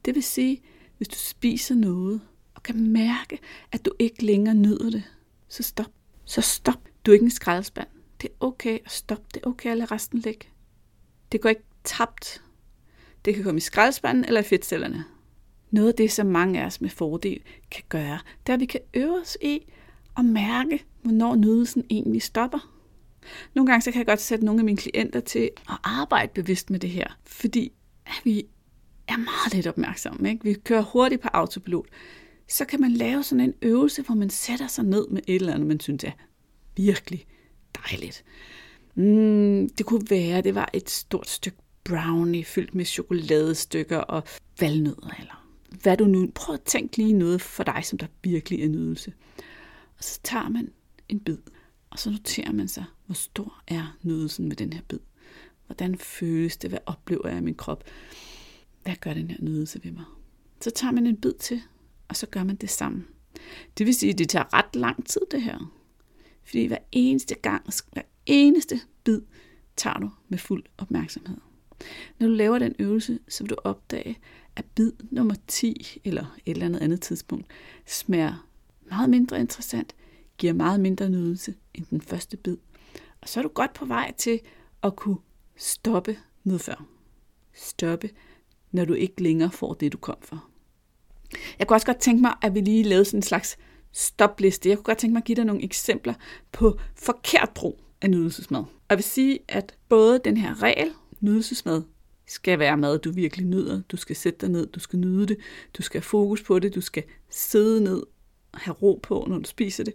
Det 0.05 0.15
vil 0.15 0.23
sige, 0.23 0.63
hvis 0.97 1.09
du 1.09 1.17
spiser 1.17 1.75
noget, 1.75 2.21
og 2.55 2.63
kan 2.63 2.93
mærke, 2.93 3.39
at 3.73 3.85
du 3.85 3.93
ikke 3.99 4.25
længere 4.25 4.55
nyder 4.55 4.91
det, 4.91 5.03
så 5.49 5.63
stop. 5.63 5.93
Så 6.25 6.41
stop. 6.41 6.89
Du 7.07 7.11
er 7.11 7.13
ikke 7.15 7.25
en 7.25 7.31
skraldespand. 7.31 7.89
Det 8.21 8.29
er 8.29 8.35
okay 8.41 8.79
at 8.85 8.91
stoppe. 8.91 9.25
Det 9.35 9.43
er 9.45 9.49
okay 9.49 9.71
at 9.71 9.77
lade 9.77 9.91
resten 9.91 10.19
ligge. 10.19 10.47
Det 11.33 11.41
går 11.41 11.49
ikke 11.49 11.63
tabt. 11.85 12.43
Det 13.25 13.35
kan 13.35 13.45
komme 13.45 13.59
i 13.59 13.61
skraldespanden 13.61 14.25
eller 14.25 14.41
i 14.41 14.45
fedtcellerne. 14.45 15.05
Noget 15.71 15.89
af 15.89 15.95
det, 15.95 16.13
som 16.13 16.27
mange 16.27 16.63
af 16.63 16.67
os 16.67 16.81
med 16.81 16.91
fordel 16.91 17.41
kan 17.71 17.85
gøre, 17.89 18.19
det 18.47 18.53
er, 18.53 18.55
at 18.55 18.61
vi 18.61 18.67
kan 18.67 18.81
øve 18.95 19.21
os 19.21 19.37
i 19.43 19.73
at 20.19 20.25
mærke, 20.25 20.85
hvornår 21.03 21.35
nydelsen 21.35 21.85
egentlig 21.91 22.23
stopper. 22.23 22.73
Nogle 23.55 23.67
gange 23.67 23.83
så 23.83 23.91
kan 23.91 23.99
jeg 23.99 24.07
godt 24.07 24.21
sætte 24.21 24.45
nogle 24.45 24.61
af 24.61 24.65
mine 24.65 24.77
klienter 24.77 25.21
til 25.21 25.51
at 25.69 25.79
arbejde 25.85 26.33
bevidst 26.35 26.71
med 26.71 26.79
det 26.79 26.91
her, 26.91 27.19
fordi 27.27 27.73
vi 28.25 28.47
er 29.09 29.17
meget 29.17 29.55
lidt 29.55 29.67
opmærksomme. 29.67 30.31
Ikke? 30.31 30.45
Vi 30.45 30.55
kører 30.55 30.83
hurtigt 30.83 31.23
på 31.23 31.29
autopilot. 31.33 31.87
Så 32.49 32.65
kan 32.65 32.81
man 32.81 32.91
lave 32.91 33.23
sådan 33.23 33.45
en 33.45 33.55
øvelse, 33.63 34.03
hvor 34.03 34.15
man 34.15 34.31
sætter 34.31 34.67
sig 34.67 34.85
ned 34.85 35.09
med 35.09 35.23
et 35.27 35.35
eller 35.35 35.55
andet, 35.55 35.69
man 35.69 35.81
synes 35.81 36.05
er 36.05 36.13
virkelig 36.77 37.27
dejligt. 37.87 38.25
Mm, 39.01 39.69
det 39.69 39.87
kunne 39.87 40.11
være, 40.11 40.39
at 40.39 40.45
det 40.45 40.55
var 40.55 40.71
et 40.73 40.91
stort 40.91 41.29
stykke 41.29 41.59
brownie 41.85 42.45
fyldt 42.45 42.75
med 42.75 42.85
chokoladestykker 42.85 43.99
og 43.99 44.23
valnødder, 44.61 45.15
eller 45.19 45.47
hvad 45.83 45.97
du 45.97 46.05
nu... 46.05 46.31
Prøv 46.35 46.55
at 46.55 46.63
tænke 46.63 46.97
lige 46.97 47.13
noget 47.13 47.43
for 47.43 47.65
dig, 47.65 47.81
som 47.85 47.99
der 47.99 48.07
virkelig 48.23 48.63
er 48.63 48.69
nydelse. 48.69 49.13
Og 49.99 50.05
så 50.05 50.21
tager 50.23 50.49
man 50.49 50.73
en 51.09 51.21
bid, 51.21 51.39
og 51.91 51.99
så 51.99 52.11
noterer 52.11 52.53
man 52.53 52.69
sig, 52.69 52.85
hvor 53.07 53.15
stor 53.15 53.63
er 53.69 53.97
nydelsen 54.03 54.49
med 54.49 54.57
den 54.57 54.73
her 54.73 54.83
bid. 54.89 54.99
Hvordan 55.67 55.99
føles 55.99 56.57
det? 56.57 56.71
Hvad 56.71 56.79
oplever 56.87 57.29
jeg 57.29 57.39
i 57.39 57.41
min 57.41 57.55
krop? 57.55 57.85
Hvad 58.83 58.95
gør 59.01 59.15
den 59.15 59.31
her 59.31 59.39
nydelse 59.41 59.81
ved 59.85 59.93
mig? 59.93 60.05
Så 60.61 60.71
tager 60.71 60.93
man 60.93 61.07
en 61.07 61.17
bid 61.17 61.33
til, 61.33 61.63
og 62.09 62.17
så 62.17 62.27
gør 62.27 62.45
man 62.45 62.57
det 62.57 62.71
sammen. 62.71 63.07
Det 63.79 63.87
vil 63.87 63.95
sige, 63.95 64.13
at 64.13 64.19
det 64.19 64.29
tager 64.29 64.55
ret 64.55 64.77
lang 64.77 65.07
tid 65.07 65.21
det 65.31 65.43
her. 65.43 65.73
Fordi 66.45 66.67
hver 66.67 66.79
eneste 66.93 67.35
gang, 67.35 67.63
hver 67.93 68.03
eneste 68.31 68.81
bid, 69.05 69.21
tager 69.77 69.99
du 69.99 70.11
med 70.29 70.39
fuld 70.39 70.65
opmærksomhed. 70.79 71.37
Når 72.19 72.27
du 72.27 72.33
laver 72.33 72.59
den 72.59 72.75
øvelse, 72.79 73.19
så 73.29 73.45
vil 73.45 73.51
du 73.51 73.57
opdage, 73.65 74.19
at 74.57 74.65
bid 74.75 74.93
nummer 75.11 75.35
10 75.47 76.01
eller 76.05 76.37
et 76.47 76.51
eller 76.51 76.67
andet 76.67 76.81
andet 76.81 77.01
tidspunkt 77.01 77.47
smager 77.87 78.47
meget 78.91 79.11
mindre 79.11 79.41
interessant, 79.41 79.95
giver 80.39 80.53
meget 80.53 80.81
mindre 80.81 81.09
nydelse 81.09 81.55
end 81.75 81.87
den 81.91 82.01
første 82.01 82.37
bid. 82.37 82.57
Og 83.21 83.29
så 83.29 83.41
er 83.41 83.43
du 83.43 83.49
godt 83.49 83.73
på 83.73 83.85
vej 83.85 84.13
til 84.19 84.41
at 84.83 84.97
kunne 84.97 85.19
stoppe 85.57 86.19
noget 86.45 86.61
før. 86.61 86.85
Stoppe, 87.55 88.11
når 88.71 88.85
du 88.85 88.95
ikke 88.95 89.23
længere 89.23 89.51
får 89.51 89.75
det, 89.75 89.93
du 89.93 89.99
kom 89.99 90.17
for. 90.21 90.45
Jeg 91.59 91.67
kunne 91.67 91.77
også 91.77 91.87
godt 91.87 92.01
tænke 92.01 92.23
mig, 92.23 92.35
at 92.43 92.55
vi 92.55 92.61
lige 92.61 92.83
lavede 92.83 93.05
sådan 93.05 93.19
en 93.19 93.23
slags 93.23 93.59
stopliste. 93.93 94.69
Jeg 94.69 94.77
kunne 94.77 94.85
godt 94.85 94.99
tænke 94.99 95.13
mig 95.13 95.21
at 95.21 95.25
give 95.25 95.37
dig 95.37 95.45
nogle 95.45 95.65
eksempler 95.65 96.15
på 96.53 96.79
forkert 96.95 97.51
brug 97.55 97.81
af 98.03 98.11
nydelsesmad. 98.11 98.61
Og 98.61 98.87
jeg 98.91 98.99
vil 98.99 99.05
sige, 99.05 99.39
at 99.49 99.75
både 99.89 100.21
den 100.25 100.37
her 100.37 100.63
regel, 100.63 100.93
nydelsesmad, 101.21 101.83
skal 102.31 102.59
være 102.59 102.77
mad, 102.77 102.99
du 102.99 103.13
virkelig 103.13 103.47
nyder. 103.47 103.83
Du 103.89 103.97
skal 103.97 104.17
sætte 104.17 104.39
dig 104.41 104.49
ned, 104.49 104.67
du 104.67 104.81
skal 104.81 104.99
nyde 104.99 105.27
det, 105.27 105.37
du 105.79 105.83
skal 105.83 105.99
have 106.01 106.07
fokus 106.07 106.43
på 106.43 106.59
det, 106.59 106.75
du 106.75 106.81
skal 106.81 107.03
sidde 107.31 107.85
ned 107.85 108.03
og 108.53 108.61
have 108.61 108.75
ro 108.75 109.01
på, 109.03 109.27
når 109.29 109.39
du 109.39 109.45
spiser 109.45 109.85
det, 109.85 109.95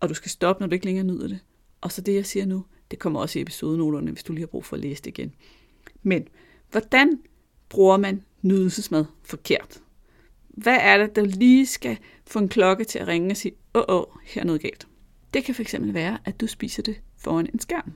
og 0.00 0.08
du 0.08 0.14
skal 0.14 0.30
stoppe, 0.30 0.62
når 0.62 0.66
du 0.66 0.74
ikke 0.74 0.86
længere 0.86 1.06
nyder 1.06 1.28
det. 1.28 1.38
Og 1.80 1.92
så 1.92 2.00
det, 2.00 2.14
jeg 2.14 2.26
siger 2.26 2.46
nu, 2.46 2.64
det 2.90 2.98
kommer 2.98 3.20
også 3.20 3.38
i 3.38 3.42
episodenoterne, 3.42 4.10
hvis 4.10 4.22
du 4.22 4.32
lige 4.32 4.42
har 4.42 4.46
brug 4.46 4.64
for 4.64 4.76
at 4.76 4.82
læse 4.82 5.02
det 5.02 5.18
igen. 5.18 5.32
Men 6.02 6.28
hvordan 6.70 7.18
bruger 7.68 7.96
man 7.96 8.22
nydelsesmad 8.42 9.04
forkert? 9.22 9.82
Hvad 10.48 10.78
er 10.80 10.98
det, 10.98 11.16
der 11.16 11.22
lige 11.22 11.66
skal 11.66 11.98
få 12.26 12.38
en 12.38 12.48
klokke 12.48 12.84
til 12.84 12.98
at 12.98 13.08
ringe 13.08 13.30
og 13.30 13.36
sige, 13.36 13.54
åh, 13.74 13.84
åh, 13.88 14.04
her 14.24 14.42
er 14.42 14.46
noget 14.46 14.62
galt? 14.62 14.86
Det 15.36 15.44
kan 15.44 15.54
fx 15.54 15.74
være, 15.78 16.18
at 16.24 16.40
du 16.40 16.46
spiser 16.46 16.82
det 16.82 17.00
foran 17.18 17.48
en 17.54 17.60
skærm. 17.60 17.92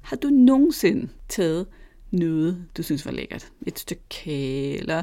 Har 0.00 0.16
du 0.16 0.28
nogensinde 0.28 1.08
taget 1.28 1.66
noget, 2.10 2.66
du 2.76 2.82
synes 2.82 3.06
var 3.06 3.12
lækkert? 3.12 3.52
Et 3.66 3.78
stykke 3.78 4.02
kage, 4.10 4.78
eller 4.78 5.02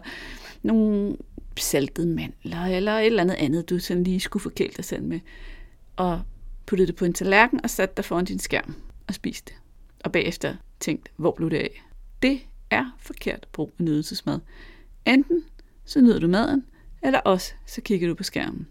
nogle 0.64 1.18
saltede 1.58 2.08
mandler, 2.08 2.66
eller 2.66 2.92
et 2.92 3.06
eller 3.06 3.24
andet 3.24 3.36
andet, 3.36 3.70
du 3.70 3.80
sådan 3.80 4.04
lige 4.04 4.20
skulle 4.20 4.44
forkæle 4.44 4.74
dig 4.78 4.86
selv 4.86 5.04
med, 5.04 5.20
og 5.96 6.22
puttede 6.66 6.88
det 6.88 6.96
på 6.96 7.06
en 7.06 7.14
tallerken 7.14 7.60
og 7.64 7.70
satte 7.70 7.94
dig 7.98 8.06
foran 8.06 8.26
din 8.26 8.40
skærm 8.40 8.76
og 9.08 9.14
spiste 9.14 9.54
det. 9.54 9.62
Og 10.06 10.12
bagefter 10.12 10.56
tænkt, 10.80 11.12
hvor 11.16 11.32
blev 11.32 11.50
det 11.50 11.58
af? 11.58 11.84
Det 12.22 12.40
er 12.70 12.98
forkert 13.00 13.48
brug 13.52 13.72
af 13.80 13.86
nydelsesmad. 13.86 14.40
Enten 15.06 15.44
så 15.86 16.02
nyder 16.02 16.20
du 16.20 16.28
maden, 16.28 16.66
eller 17.04 17.20
også 17.20 17.54
så 17.66 17.82
kigger 17.82 18.08
du 18.08 18.16
på 18.16 18.24
skærmen. 18.24 18.68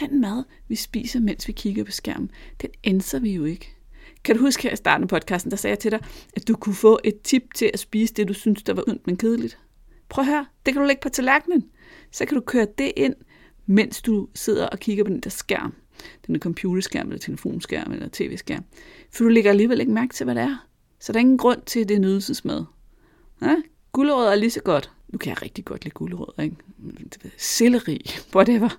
Den 0.00 0.20
mad, 0.20 0.44
vi 0.68 0.74
spiser, 0.74 1.20
mens 1.20 1.48
vi 1.48 1.52
kigger 1.52 1.84
på 1.84 1.90
skærmen, 1.90 2.30
den 2.62 2.70
ændrer 2.84 3.20
vi 3.20 3.34
jo 3.34 3.44
ikke. 3.44 3.76
Kan 4.24 4.36
du 4.36 4.40
huske 4.40 4.62
her 4.62 4.72
i 4.72 4.76
starten 4.76 5.02
af 5.02 5.08
podcasten, 5.08 5.50
der 5.50 5.56
sagde 5.56 5.72
jeg 5.72 5.78
til 5.78 5.90
dig, 5.90 6.00
at 6.32 6.48
du 6.48 6.56
kunne 6.56 6.74
få 6.74 6.98
et 7.04 7.20
tip 7.20 7.42
til 7.54 7.70
at 7.72 7.78
spise 7.78 8.14
det, 8.14 8.28
du 8.28 8.32
synes, 8.32 8.62
der 8.62 8.74
var 8.74 8.84
ondt, 8.88 9.06
men 9.06 9.16
kedeligt. 9.16 9.58
Prøv 10.08 10.22
at 10.22 10.30
høre, 10.30 10.46
det 10.66 10.74
kan 10.74 10.82
du 10.82 10.86
lægge 10.86 11.00
på 11.02 11.08
tallerkenen. 11.08 11.64
Så 12.12 12.26
kan 12.26 12.34
du 12.34 12.40
køre 12.40 12.66
det 12.78 12.92
ind, 12.96 13.14
mens 13.66 14.02
du 14.02 14.28
sidder 14.34 14.66
og 14.66 14.78
kigger 14.78 15.04
på 15.04 15.10
den 15.10 15.20
der 15.20 15.30
skærm. 15.30 15.74
Den 16.26 16.34
er 16.34 16.38
computerskærm, 16.38 17.06
eller 17.06 17.18
telefonskærm, 17.18 17.92
eller 17.92 18.08
tv-skærm. 18.12 18.64
For 19.12 19.24
du 19.24 19.28
lægger 19.28 19.50
alligevel 19.50 19.80
ikke 19.80 19.92
mærke 19.92 20.14
til, 20.14 20.24
hvad 20.24 20.34
det 20.34 20.42
er. 20.42 20.66
Så 21.00 21.12
der 21.12 21.18
er 21.18 21.20
ingen 21.20 21.38
grund 21.38 21.62
til, 21.66 21.80
at 21.80 21.88
det 21.88 21.94
er 21.94 22.00
nydelsesmad. 22.00 22.64
Ja? 23.42 23.56
Gulerødder 23.92 24.30
er 24.30 24.34
lige 24.34 24.50
så 24.50 24.62
godt. 24.62 24.90
Nu 25.08 25.18
kan 25.18 25.30
jeg 25.30 25.42
rigtig 25.42 25.64
godt 25.64 25.84
lide 25.84 25.94
gulerødder, 25.94 26.42
ikke? 26.42 26.56
Selleri, 27.38 28.10
whatever. 28.34 28.78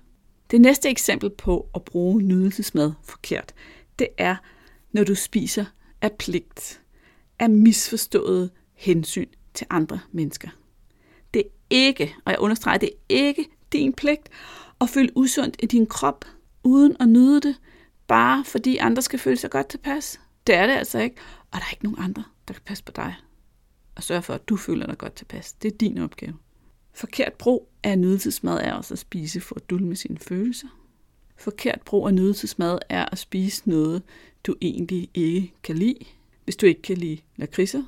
Det 0.52 0.60
næste 0.60 0.88
eksempel 0.88 1.30
på 1.30 1.68
at 1.74 1.82
bruge 1.84 2.22
nydelsesmad 2.22 2.92
forkert, 3.02 3.54
det 3.98 4.08
er, 4.18 4.36
når 4.92 5.04
du 5.04 5.14
spiser 5.14 5.64
af 6.00 6.12
pligt, 6.12 6.82
af 7.38 7.50
misforstået 7.50 8.50
hensyn 8.74 9.28
til 9.54 9.66
andre 9.70 10.00
mennesker. 10.12 10.48
Det 11.34 11.40
er 11.40 11.50
ikke, 11.70 12.14
og 12.24 12.32
jeg 12.32 12.38
understreger, 12.40 12.78
det 12.78 12.88
er 12.88 12.92
ikke 13.08 13.46
din 13.72 13.92
pligt 13.92 14.28
at 14.80 14.88
føle 14.88 15.16
usundt 15.16 15.56
i 15.62 15.66
din 15.66 15.86
krop, 15.86 16.24
uden 16.64 16.96
at 17.00 17.08
nyde 17.08 17.40
det, 17.40 17.56
bare 18.06 18.44
fordi 18.44 18.76
andre 18.76 19.02
skal 19.02 19.18
føle 19.18 19.36
sig 19.36 19.50
godt 19.50 19.68
tilpas. 19.68 20.20
Det 20.46 20.54
er 20.54 20.66
det 20.66 20.74
altså 20.74 20.98
ikke, 20.98 21.16
og 21.50 21.58
der 21.58 21.64
er 21.66 21.70
ikke 21.72 21.84
nogen 21.84 21.98
andre, 21.98 22.24
der 22.48 22.54
kan 22.54 22.62
passe 22.66 22.84
på 22.84 22.92
dig 22.96 23.14
og 23.94 24.02
sørge 24.02 24.22
for, 24.22 24.34
at 24.34 24.48
du 24.48 24.56
føler 24.56 24.86
dig 24.86 24.98
godt 24.98 25.14
tilpas. 25.14 25.52
Det 25.52 25.72
er 25.72 25.76
din 25.76 25.98
opgave. 25.98 26.34
Forkert 26.94 27.32
brug 27.32 27.68
af 27.82 27.98
nydelsesmad 27.98 28.58
er 28.60 28.72
også 28.72 28.94
at 28.94 28.98
spise 28.98 29.40
for 29.40 29.54
at 29.56 29.70
dulme 29.70 29.96
sine 29.96 30.18
følelser. 30.18 30.68
Forkert 31.36 31.80
brug 31.84 32.06
af 32.08 32.14
nydelsesmad 32.14 32.78
er 32.88 33.06
at 33.12 33.18
spise 33.18 33.68
noget, 33.68 34.02
du 34.46 34.54
egentlig 34.60 35.10
ikke 35.14 35.52
kan 35.62 35.78
lide. 35.78 36.04
Hvis 36.44 36.56
du 36.56 36.66
ikke 36.66 36.82
kan 36.82 36.96
lide 36.96 37.18
lakridser, 37.36 37.82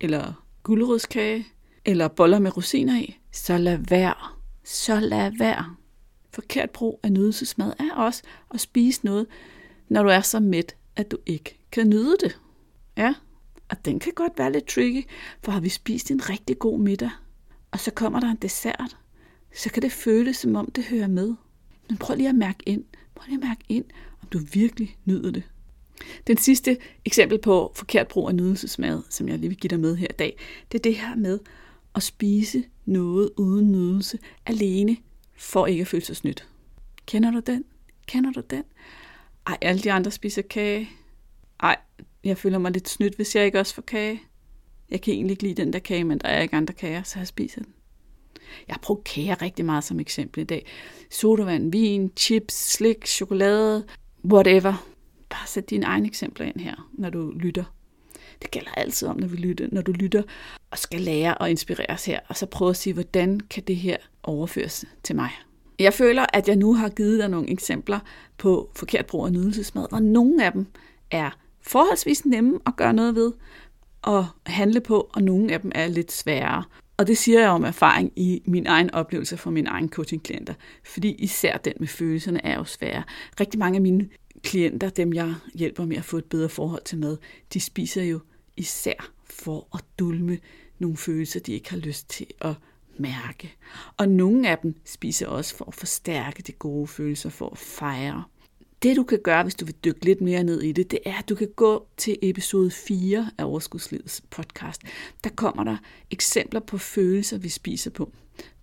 eller 0.00 0.46
guldrødskage, 0.62 1.46
eller 1.84 2.08
boller 2.08 2.38
med 2.38 2.56
rosiner 2.56 3.00
i, 3.00 3.18
så 3.32 3.58
lad 3.58 3.78
være. 3.88 4.14
Så 4.64 5.00
lad 5.00 5.32
være. 5.38 5.76
Forkert 6.30 6.70
brug 6.70 7.00
af 7.02 7.12
nydelsesmad 7.12 7.72
er 7.78 7.94
også 7.94 8.22
at 8.54 8.60
spise 8.60 9.04
noget, 9.04 9.26
når 9.88 10.02
du 10.02 10.08
er 10.08 10.20
så 10.20 10.40
mæt, 10.40 10.76
at 10.96 11.10
du 11.10 11.18
ikke 11.26 11.58
kan 11.72 11.88
nyde 11.88 12.16
det. 12.20 12.38
Ja, 12.96 13.14
og 13.68 13.84
den 13.84 13.98
kan 13.98 14.12
godt 14.12 14.32
være 14.38 14.52
lidt 14.52 14.66
tricky, 14.66 15.08
for 15.42 15.52
har 15.52 15.60
vi 15.60 15.68
spist 15.68 16.10
en 16.10 16.28
rigtig 16.28 16.58
god 16.58 16.78
middag, 16.78 17.10
og 17.70 17.80
så 17.80 17.90
kommer 17.90 18.20
der 18.20 18.30
en 18.30 18.36
dessert, 18.36 18.96
så 19.54 19.70
kan 19.70 19.82
det 19.82 19.92
føles, 19.92 20.36
som 20.36 20.56
om 20.56 20.70
det 20.70 20.84
hører 20.84 21.08
med. 21.08 21.34
Men 21.88 21.98
prøv 21.98 22.16
lige 22.16 22.28
at 22.28 22.34
mærke 22.34 22.58
ind. 22.66 22.84
Prøv 23.14 23.24
lige 23.26 23.38
at 23.38 23.48
mærke 23.48 23.64
ind, 23.68 23.84
om 24.22 24.28
du 24.28 24.40
virkelig 24.52 24.96
nyder 25.04 25.30
det. 25.30 25.42
Den 26.26 26.36
sidste 26.36 26.76
eksempel 27.04 27.38
på 27.38 27.72
forkert 27.74 28.08
brug 28.08 28.28
af 28.28 28.34
nydelsesmad, 28.34 29.02
som 29.10 29.28
jeg 29.28 29.38
lige 29.38 29.48
vil 29.48 29.58
give 29.58 29.68
dig 29.68 29.80
med 29.80 29.96
her 29.96 30.06
i 30.10 30.16
dag, 30.18 30.38
det 30.72 30.78
er 30.78 30.82
det 30.82 30.96
her 30.96 31.14
med 31.14 31.38
at 31.94 32.02
spise 32.02 32.64
noget 32.84 33.30
uden 33.36 33.72
nydelse 33.72 34.18
alene 34.46 34.96
for 35.36 35.66
ikke 35.66 35.80
at 35.80 35.86
føle 35.86 36.04
sig 36.04 36.16
snydt. 36.16 36.48
Kender 37.06 37.30
du 37.30 37.40
den? 37.40 37.64
Kender 38.06 38.32
du 38.32 38.42
den? 38.50 38.64
Ej, 39.46 39.58
alle 39.60 39.82
de 39.82 39.92
andre 39.92 40.10
spiser 40.10 40.42
kage. 40.42 40.90
Ej, 41.60 41.76
jeg 42.24 42.38
føler 42.38 42.58
mig 42.58 42.72
lidt 42.72 42.88
snydt, 42.88 43.14
hvis 43.14 43.36
jeg 43.36 43.44
ikke 43.44 43.60
også 43.60 43.74
får 43.74 43.82
kage. 43.82 44.22
Jeg 44.90 45.00
kan 45.00 45.14
egentlig 45.14 45.30
ikke 45.30 45.42
lide 45.42 45.62
den 45.62 45.72
der 45.72 45.78
kage, 45.78 46.04
men 46.04 46.18
der 46.18 46.28
er 46.28 46.42
ikke 46.42 46.56
andre 46.56 46.74
kager, 46.74 47.02
så 47.02 47.18
jeg 47.18 47.26
spiser 47.26 47.62
den. 47.62 47.72
Jeg 48.68 48.74
har 48.74 48.80
brugt 48.82 49.04
kager 49.04 49.42
rigtig 49.42 49.64
meget 49.64 49.84
som 49.84 50.00
eksempel 50.00 50.40
i 50.40 50.44
dag. 50.44 50.66
Sodavand, 51.10 51.72
vin, 51.72 52.12
chips, 52.16 52.54
slik, 52.54 53.06
chokolade, 53.06 53.84
whatever. 54.24 54.86
Bare 55.28 55.46
sæt 55.46 55.70
dine 55.70 55.86
egne 55.86 56.06
eksempler 56.06 56.46
ind 56.46 56.60
her, 56.60 56.90
når 56.92 57.10
du 57.10 57.30
lytter. 57.30 57.64
Det 58.42 58.50
gælder 58.50 58.70
altid 58.70 59.08
om, 59.08 59.16
når, 59.16 59.28
vi 59.28 59.36
lytter, 59.36 59.68
når 59.72 59.82
du 59.82 59.92
lytter 59.92 60.22
og 60.70 60.78
skal 60.78 61.00
lære 61.00 61.34
og 61.34 61.50
inspireres 61.50 62.04
her, 62.04 62.20
og 62.28 62.36
så 62.36 62.46
prøve 62.46 62.70
at 62.70 62.76
sige, 62.76 62.94
hvordan 62.94 63.40
kan 63.40 63.62
det 63.62 63.76
her 63.76 63.96
overføres 64.22 64.84
til 65.02 65.16
mig. 65.16 65.30
Jeg 65.78 65.94
føler, 65.94 66.26
at 66.32 66.48
jeg 66.48 66.56
nu 66.56 66.74
har 66.74 66.88
givet 66.88 67.18
dig 67.18 67.28
nogle 67.28 67.50
eksempler 67.50 67.98
på 68.38 68.70
forkert 68.76 69.06
brug 69.06 69.26
af 69.26 69.32
nydelsesmad, 69.32 69.92
og 69.92 70.02
nogle 70.02 70.44
af 70.44 70.52
dem 70.52 70.66
er 71.10 71.30
forholdsvis 71.62 72.26
nemme 72.26 72.58
at 72.66 72.76
gøre 72.76 72.92
noget 72.92 73.14
ved 73.14 73.32
og 74.02 74.26
handle 74.46 74.80
på, 74.80 75.10
og 75.12 75.22
nogle 75.22 75.52
af 75.52 75.60
dem 75.60 75.72
er 75.74 75.86
lidt 75.86 76.12
sværere. 76.12 76.64
Og 76.96 77.06
det 77.06 77.18
siger 77.18 77.40
jeg 77.40 77.50
om 77.50 77.64
erfaring 77.64 78.12
i 78.16 78.42
min 78.46 78.66
egen 78.66 78.94
oplevelse 78.94 79.36
fra 79.36 79.50
mine 79.50 79.68
egne 79.68 79.88
coachingklienter, 79.88 80.54
fordi 80.84 81.14
især 81.14 81.56
den 81.56 81.72
med 81.80 81.88
følelserne 81.88 82.44
er 82.44 82.56
jo 82.56 82.64
svære. 82.64 83.02
Rigtig 83.40 83.58
mange 83.58 83.76
af 83.76 83.82
mine 83.82 84.08
klienter, 84.42 84.90
dem 84.90 85.12
jeg 85.12 85.34
hjælper 85.54 85.84
med 85.84 85.96
at 85.96 86.04
få 86.04 86.16
et 86.16 86.24
bedre 86.24 86.48
forhold 86.48 86.82
til 86.84 86.98
mad, 86.98 87.16
de 87.54 87.60
spiser 87.60 88.02
jo 88.02 88.20
især 88.56 89.10
for 89.24 89.68
at 89.74 89.84
dulme 89.98 90.38
nogle 90.78 90.96
følelser, 90.96 91.40
de 91.40 91.52
ikke 91.52 91.70
har 91.70 91.76
lyst 91.76 92.10
til 92.10 92.26
at 92.40 92.54
mærke. 92.98 93.56
Og 93.96 94.08
nogle 94.08 94.48
af 94.48 94.58
dem 94.58 94.74
spiser 94.84 95.26
også 95.26 95.56
for 95.56 95.64
at 95.64 95.74
forstærke 95.74 96.42
de 96.42 96.52
gode 96.52 96.86
følelser, 96.86 97.30
for 97.30 97.48
at 97.48 97.58
fejre. 97.58 98.24
Det 98.82 98.96
du 98.96 99.02
kan 99.02 99.18
gøre, 99.18 99.42
hvis 99.42 99.54
du 99.54 99.64
vil 99.64 99.74
dykke 99.84 100.04
lidt 100.04 100.20
mere 100.20 100.44
ned 100.44 100.62
i 100.62 100.72
det, 100.72 100.90
det 100.90 100.98
er, 101.04 101.18
at 101.18 101.28
du 101.28 101.34
kan 101.34 101.48
gå 101.56 101.86
til 101.96 102.18
episode 102.22 102.70
4 102.70 103.30
af 103.38 103.44
Overskudslivets 103.44 104.22
podcast. 104.30 104.82
Der 105.24 105.30
kommer 105.30 105.64
der 105.64 105.76
eksempler 106.10 106.60
på 106.60 106.78
følelser, 106.78 107.38
vi 107.38 107.48
spiser 107.48 107.90
på. 107.90 108.12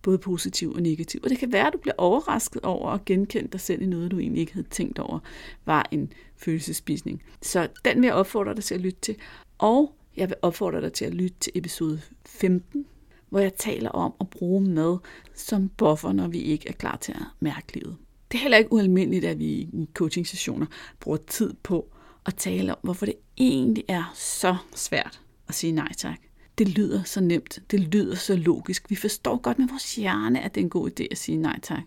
Både 0.02 0.18
positiv 0.18 0.72
og 0.72 0.82
negativ. 0.82 1.22
Og 1.24 1.30
det 1.30 1.38
kan 1.38 1.52
være, 1.52 1.68
at 1.68 1.74
du 1.74 1.78
bliver 1.78 1.96
overrasket 1.98 2.62
over 2.62 2.90
at 2.90 3.06
genkende 3.06 3.52
dig 3.52 3.60
selv 3.60 3.82
i 3.82 3.86
noget, 3.86 4.12
du 4.12 4.20
egentlig 4.20 4.42
ikke 4.42 4.54
havde 4.54 4.68
tænkt 4.70 5.00
over, 5.00 5.20
var 5.66 5.88
en 5.92 6.14
følelsespisning. 6.38 7.24
Så 7.42 7.68
den 7.86 8.02
vil 8.02 8.08
jeg 8.08 8.16
opfordre 8.16 8.56
dig 8.56 8.64
til 8.64 8.76
at 8.76 8.82
lytte 8.82 9.00
til. 9.02 9.16
Og 9.58 9.96
jeg 10.18 10.30
vil 10.30 10.38
opfordre 10.42 10.82
dig 10.82 10.94
til 10.94 11.06
at 11.06 11.14
lytte 11.14 11.38
til 11.40 11.52
episode 11.56 12.02
15, 12.26 12.86
hvor 13.30 13.40
jeg 13.40 13.54
taler 13.54 13.90
om 13.90 14.14
at 14.20 14.30
bruge 14.30 14.62
mad 14.62 14.98
som 15.36 15.70
buffer, 15.70 16.12
når 16.12 16.28
vi 16.28 16.40
ikke 16.40 16.70
er 16.70 16.74
klar 16.74 16.98
til 16.98 17.12
at 17.12 17.26
mærke 17.40 17.74
livet. 17.74 17.98
Det 18.32 18.38
er 18.38 18.42
heller 18.42 18.58
ikke 18.58 18.74
ualmindeligt, 18.74 19.26
at 19.26 19.40
vi 19.40 19.46
i 19.46 19.90
coaching-sessioner 19.94 20.66
bruger 21.00 21.18
tid 21.18 21.54
på 21.64 21.92
at 22.26 22.36
tale 22.36 22.72
om, 22.72 22.80
hvorfor 22.84 23.06
det 23.06 23.16
egentlig 23.38 23.84
er 23.88 24.12
så 24.16 24.56
svært 24.76 25.22
at 25.48 25.56
sige 25.56 25.72
nej 25.72 25.94
tak. 25.98 26.20
Det 26.58 26.70
lyder 26.70 27.04
så 27.04 27.22
nemt, 27.22 27.60
det 27.72 27.80
lyder 27.80 28.16
så 28.16 28.36
logisk. 28.36 28.90
Vi 28.90 28.96
forstår 28.96 29.38
godt 29.38 29.60
med 29.60 29.68
vores 29.68 29.96
hjerne, 29.96 30.42
at 30.42 30.56
det 30.56 30.62
er 30.62 30.66
en 30.66 30.70
god 30.70 30.90
idé 30.90 31.08
at 31.12 31.18
sige 31.18 31.38
nej 31.38 31.60
tak. 31.64 31.84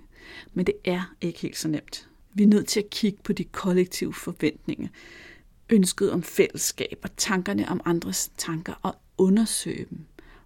Men 0.52 0.66
det 0.66 0.74
er 0.84 1.14
ikke 1.20 1.38
helt 1.38 1.56
så 1.56 1.68
nemt. 1.68 2.08
Vi 2.34 2.42
er 2.42 2.46
nødt 2.46 2.66
til 2.66 2.80
at 2.80 2.90
kigge 2.90 3.18
på 3.22 3.32
de 3.32 3.44
kollektive 3.44 4.14
forventninger, 4.14 4.88
ønsket 5.70 6.12
om 6.12 6.22
fællesskab 6.22 6.98
og 7.02 7.16
tankerne 7.16 7.68
om 7.68 7.80
andres 7.84 8.30
tanker 8.36 8.74
og 8.82 8.94
undersøge 9.18 9.86
dem 9.90 9.98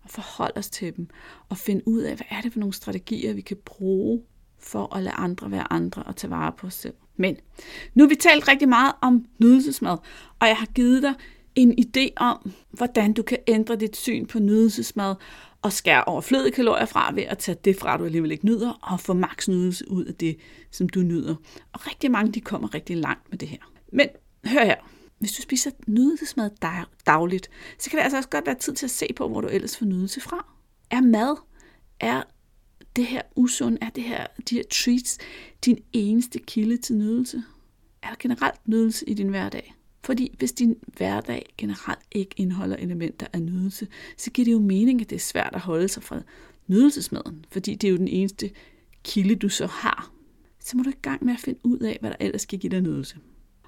og 0.03 0.11
forholde 0.11 0.59
os 0.59 0.71
til 0.71 0.97
dem 0.97 1.09
og 1.49 1.59
finde 1.59 1.89
ud 1.89 2.01
af, 2.01 2.17
hvad 2.17 2.27
er 2.31 2.41
det 2.41 2.53
for 2.53 2.61
nogle 2.61 2.75
strategier, 2.75 3.33
vi 3.33 3.41
kan 3.41 3.57
bruge 3.65 4.23
for 4.65 4.97
at 4.97 5.03
lade 5.03 5.15
andre 5.15 5.51
være 5.51 5.73
andre 5.73 6.03
og 6.03 6.17
tage 6.17 6.31
vare 6.31 6.53
på 6.53 6.67
os 6.67 6.75
selv. 6.75 6.95
Men 7.17 7.37
nu 7.95 8.05
har 8.05 8.09
vi 8.09 8.15
talt 8.15 8.49
rigtig 8.49 8.69
meget 8.69 8.93
om 9.01 9.25
nydelsesmad, 9.39 9.97
og 10.41 10.49
jeg 10.49 10.57
har 10.57 10.67
givet 10.67 11.03
dig 11.03 11.15
en 11.55 11.79
idé 11.79 12.09
om, 12.17 12.53
hvordan 12.71 13.13
du 13.13 13.23
kan 13.23 13.39
ændre 13.47 13.77
dit 13.77 13.97
syn 13.97 14.27
på 14.27 14.39
nydelsesmad 14.39 15.15
og 15.63 15.73
skære 15.73 16.05
overflødige 16.05 16.53
kalorier 16.53 16.87
fra 16.87 17.13
ved 17.15 17.23
at 17.23 17.39
tage 17.39 17.59
det 17.65 17.77
fra, 17.79 17.97
du 17.97 18.05
alligevel 18.05 18.33
ikke 18.33 18.47
nyder, 18.47 18.73
og 18.83 19.01
få 19.01 19.13
maks 19.13 19.49
nydelse 19.49 19.91
ud 19.91 20.05
af 20.05 20.15
det, 20.15 20.37
som 20.71 20.89
du 20.89 21.01
nyder. 21.01 21.35
Og 21.73 21.87
rigtig 21.87 22.11
mange, 22.11 22.33
de 22.33 22.41
kommer 22.41 22.75
rigtig 22.75 22.97
langt 22.97 23.31
med 23.31 23.39
det 23.39 23.49
her. 23.49 23.59
Men 23.93 24.09
hør 24.47 24.65
her, 24.65 24.77
hvis 25.19 25.33
du 25.33 25.43
spiser 25.43 25.71
nydelsesmad 25.87 26.51
dagligt, 27.07 27.51
så 27.79 27.91
kan 27.91 27.97
det 27.97 28.03
altså 28.03 28.17
også 28.17 28.29
godt 28.29 28.47
være 28.47 28.59
tid 28.59 28.75
til 28.75 28.87
at 28.87 28.91
se 28.91 29.07
på, 29.17 29.29
hvor 29.29 29.41
du 29.41 29.49
ellers 29.49 29.79
får 29.79 29.87
nydelse 29.87 30.21
fra. 30.21 30.47
Er 30.91 31.01
mad, 31.01 31.37
er 32.01 32.23
det 32.97 33.07
her 33.07 33.23
usund, 33.37 33.79
er 33.81 33.91
det 33.91 34.05
her, 34.05 34.27
de 34.51 34.55
her 34.55 34.63
treats, 34.71 35.19
din 35.65 35.79
eneste 35.93 36.39
kilde 36.39 36.77
til 36.77 36.97
nydelse? 36.97 37.43
Er 38.03 38.09
der 38.09 38.17
generelt 38.19 38.69
nydelse 38.69 39.09
i 39.09 39.15
din 39.15 39.29
hverdag? 39.29 39.75
Fordi 40.05 40.35
hvis 40.39 40.53
din 40.53 40.77
hverdag 40.97 41.55
generelt 41.59 42.01
ikke 42.13 42.35
indeholder 42.37 42.77
elementer 42.77 43.27
af 43.33 43.43
nydelse, 43.43 43.87
så 44.17 44.31
giver 44.31 44.45
det 44.45 44.53
jo 44.53 44.59
mening, 44.59 45.01
at 45.01 45.11
det 45.11 45.17
er 45.17 45.21
svært 45.21 45.51
at 45.55 45.61
holde 45.61 45.89
sig 45.89 46.03
fra 46.03 46.21
nydelsesmaden, 46.67 47.45
fordi 47.51 47.75
det 47.75 47.89
er 47.89 47.91
jo 47.91 47.97
den 47.97 48.09
eneste 48.09 48.51
kilde, 49.05 49.35
du 49.35 49.49
så 49.49 49.67
har. 49.67 50.11
Så 50.61 50.77
må 50.77 50.83
du 50.83 50.91
i 50.91 51.01
gang 51.03 51.25
med 51.25 51.35
at 51.35 51.41
finde 51.41 51.61
ud 51.65 51.79
af, 51.79 51.99
hvad 52.01 52.11
der 52.11 52.17
ellers 52.21 52.43
skal 52.43 52.59
give 52.59 52.71
dig 52.71 52.81
nydelse. 52.81 53.17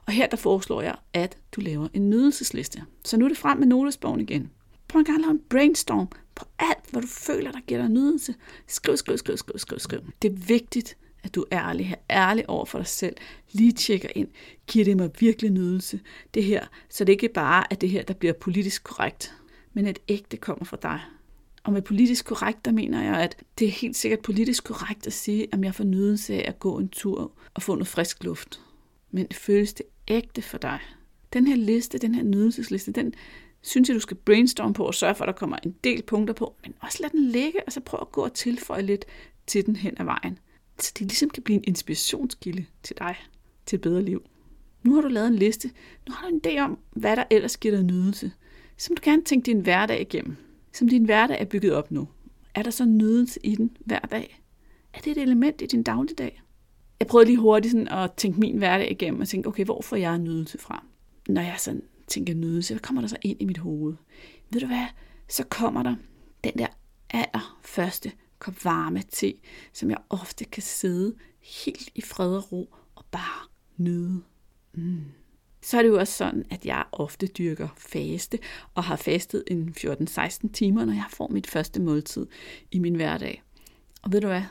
Og 0.07 0.13
her 0.13 0.27
der 0.27 0.37
foreslår 0.37 0.83
jeg, 0.83 0.95
at 1.13 1.39
du 1.53 1.61
laver 1.61 1.89
en 1.95 2.11
nydelsesliste. 2.11 2.83
Så 3.05 3.17
nu 3.17 3.25
er 3.25 3.29
det 3.29 3.39
frem 3.39 3.59
med 3.59 3.67
notesbogen 3.67 4.21
igen. 4.21 4.51
Prøv 4.89 4.99
en 4.99 5.05
gang 5.05 5.19
at 5.19 5.21
lave 5.21 5.31
en 5.31 5.41
brainstorm 5.49 6.09
på 6.37 6.45
alt, 6.59 6.91
hvad 6.91 7.03
du 7.03 7.09
føler, 7.09 7.53
der 7.53 7.61
giver 7.67 7.81
dig 7.81 7.91
nydelse. 7.91 8.35
Skriv, 8.67 8.97
skriv, 8.97 9.19
skriv, 9.19 9.37
skriv, 9.37 9.59
skriv, 9.59 9.79
skriv. 9.79 10.01
Det 10.23 10.33
er 10.33 10.37
vigtigt, 10.37 10.97
at 11.23 11.35
du 11.35 11.45
er 11.51 11.69
ærlig 11.69 11.89
her, 11.89 11.97
ærlig 12.11 12.51
over 12.51 12.65
for 12.65 12.79
dig 12.79 12.87
selv. 12.87 13.17
Lige 13.53 13.73
tjekker 13.73 14.09
ind, 14.15 14.29
giver 14.67 14.85
det 14.85 14.97
mig 14.97 15.11
virkelig 15.21 15.51
nydelse, 15.51 16.01
det 16.35 16.45
her, 16.45 16.67
så 16.89 17.05
det 17.05 17.13
ikke 17.13 17.29
bare 17.29 17.65
er 17.71 17.77
det 17.77 17.91
her, 17.91 18.03
der 18.03 18.15
bliver 18.15 18.33
politisk 18.33 18.85
korrekt, 18.85 19.35
men 19.73 19.87
at 19.87 19.99
ægte 20.09 20.37
kommer 20.37 20.65
fra 20.65 20.79
dig. 20.83 21.01
Og 21.65 21.73
med 21.73 21.83
politisk 21.83 22.25
korrekt, 22.25 22.65
der 22.65 22.73
mener 22.73 23.03
jeg, 23.03 23.15
at 23.15 23.37
det 23.59 23.67
er 23.67 23.71
helt 23.71 23.97
sikkert 23.97 24.21
politisk 24.21 24.65
korrekt 24.65 25.07
at 25.07 25.13
sige, 25.13 25.47
at 25.53 25.61
jeg 25.65 25.75
får 25.75 25.85
nydelse 25.85 26.35
af 26.35 26.45
at 26.49 26.59
gå 26.59 26.79
en 26.79 26.89
tur 26.89 27.33
og 27.55 27.63
få 27.63 27.75
noget 27.75 27.89
frisk 27.89 28.25
luft. 28.25 28.61
Men 29.11 29.27
føles 29.33 29.73
det 29.73 29.87
ægte 30.09 30.43
for 30.43 30.59
dig? 30.59 30.79
Den 31.33 31.47
her 31.47 31.57
liste, 31.57 31.99
den 31.99 32.15
her 32.15 32.23
nydelsesliste, 32.23 32.93
den 32.93 33.15
synes 33.67 33.89
jeg, 33.89 33.95
du 33.95 34.01
skal 34.01 34.17
brainstorme 34.17 34.75
på 34.75 34.85
og 34.85 34.95
sørge 34.95 35.15
for, 35.15 35.25
at 35.25 35.29
der 35.29 35.33
kommer 35.33 35.57
en 35.65 35.75
del 35.85 36.03
punkter 36.03 36.35
på, 36.35 36.55
men 36.63 36.75
også 36.81 36.99
lad 37.01 37.11
den 37.11 37.29
ligge, 37.29 37.61
og 37.67 37.73
så 37.73 37.81
prøv 37.81 37.99
at 38.03 38.13
gå 38.13 38.25
og 38.25 38.35
tilføje 38.35 38.83
lidt 38.83 39.05
til 39.47 39.67
den 39.67 39.77
hen 39.77 39.95
ad 40.01 40.05
vejen. 40.05 40.39
Så 40.79 40.93
det 40.99 41.07
ligesom 41.07 41.31
kan 41.31 41.43
blive 41.43 41.57
en 41.57 41.65
inspirationskilde 41.67 42.65
til 42.83 42.97
dig, 42.99 43.17
til 43.67 43.77
et 43.77 43.81
bedre 43.81 44.03
liv. 44.03 44.23
Nu 44.83 44.95
har 44.95 45.03
du 45.03 45.09
lavet 45.09 45.29
en 45.29 45.37
liste. 45.37 45.71
Nu 46.09 46.15
har 46.15 46.29
du 46.29 46.35
en 46.35 46.41
idé 46.47 46.61
om, 46.61 46.79
hvad 46.91 47.17
der 47.17 47.25
ellers 47.31 47.57
giver 47.57 47.75
dig 47.75 47.85
nydelse. 47.85 48.33
Så 48.77 48.95
du 48.97 49.01
gerne 49.03 49.23
tænke 49.25 49.47
din 49.47 49.61
hverdag 49.61 50.01
igennem. 50.01 50.37
Som 50.73 50.89
din 50.89 51.05
hverdag 51.05 51.41
er 51.41 51.45
bygget 51.45 51.73
op 51.73 51.91
nu. 51.91 52.09
Er 52.55 52.63
der 52.63 52.71
så 52.71 52.85
nydelse 52.85 53.41
i 53.43 53.55
den 53.55 53.77
hver 53.81 54.01
dag? 54.01 54.43
Er 54.93 54.99
det 55.01 55.11
et 55.11 55.23
element 55.23 55.63
i 55.63 55.67
din 55.67 55.83
dagligdag? 55.83 56.43
Jeg 57.01 57.07
prøvede 57.09 57.29
lige 57.29 57.39
hurtigt 57.39 57.73
sådan 57.73 57.89
at 57.89 58.13
tænke 58.13 58.41
min 58.41 58.59
hverdag 58.59 58.91
igennem 58.91 59.21
og 59.21 59.29
tænke, 59.29 59.49
okay, 59.49 59.65
hvor 59.65 59.83
får 59.83 59.97
jeg 59.97 60.19
nydelse 60.19 60.59
fra? 60.59 60.85
Når 61.29 61.41
jeg 61.41 61.55
sådan 61.59 61.83
tænker 62.07 62.35
nydelse, 62.35 62.75
hvad 62.75 62.81
kommer 62.81 63.01
der 63.03 63.09
så 63.09 63.17
ind 63.23 63.43
i 63.43 63.45
mit 63.45 63.59
hoved? 63.59 63.95
Ved 64.51 64.61
du 64.61 64.67
hvad? 64.67 64.87
Så 65.29 65.45
kommer 65.45 65.83
der 65.83 65.97
den 66.45 66.53
der 66.59 66.67
allerførste 67.11 68.13
kop 68.39 68.65
varme 68.65 69.03
te, 69.13 69.35
som 69.73 69.91
jeg 69.91 69.99
ofte 70.11 70.45
kan 70.45 70.63
sidde 70.63 71.15
helt 71.41 71.91
i 71.95 72.01
fred 72.01 72.37
og 72.37 72.53
ro 72.53 72.75
og 72.95 73.05
bare 73.11 73.49
nyde. 73.77 74.23
Mm. 74.75 75.05
Så 75.63 75.79
er 75.79 75.83
det 75.83 75.89
jo 75.89 75.99
også 75.99 76.13
sådan, 76.13 76.45
at 76.51 76.67
jeg 76.67 76.85
ofte 76.93 77.27
dyrker 77.27 77.69
faste, 77.77 78.39
og 78.75 78.85
har 78.85 78.97
fastet 78.97 79.45
en 79.47 79.75
14-16 79.79 80.53
timer, 80.53 80.85
når 80.85 80.93
jeg 80.93 81.07
får 81.11 81.29
mit 81.29 81.47
første 81.47 81.81
måltid 81.81 82.27
i 82.71 82.79
min 82.79 82.95
hverdag. 82.95 83.43
Og 84.03 84.13
ved 84.13 84.21
du 84.21 84.27
hvad? 84.27 84.43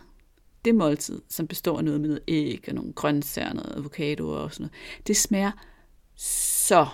Det 0.65 0.75
måltid, 0.75 1.21
som 1.29 1.47
består 1.47 1.77
af 1.77 1.83
noget 1.83 2.01
med 2.01 2.09
noget 2.09 2.23
æg 2.27 2.65
og 2.67 2.73
nogle 2.73 2.93
grøntsager, 2.93 3.53
noget 3.53 3.75
avocado 3.77 4.29
og 4.29 4.53
sådan 4.53 4.63
noget, 4.63 5.07
det 5.07 5.17
smager 5.17 5.51
så 6.15 6.87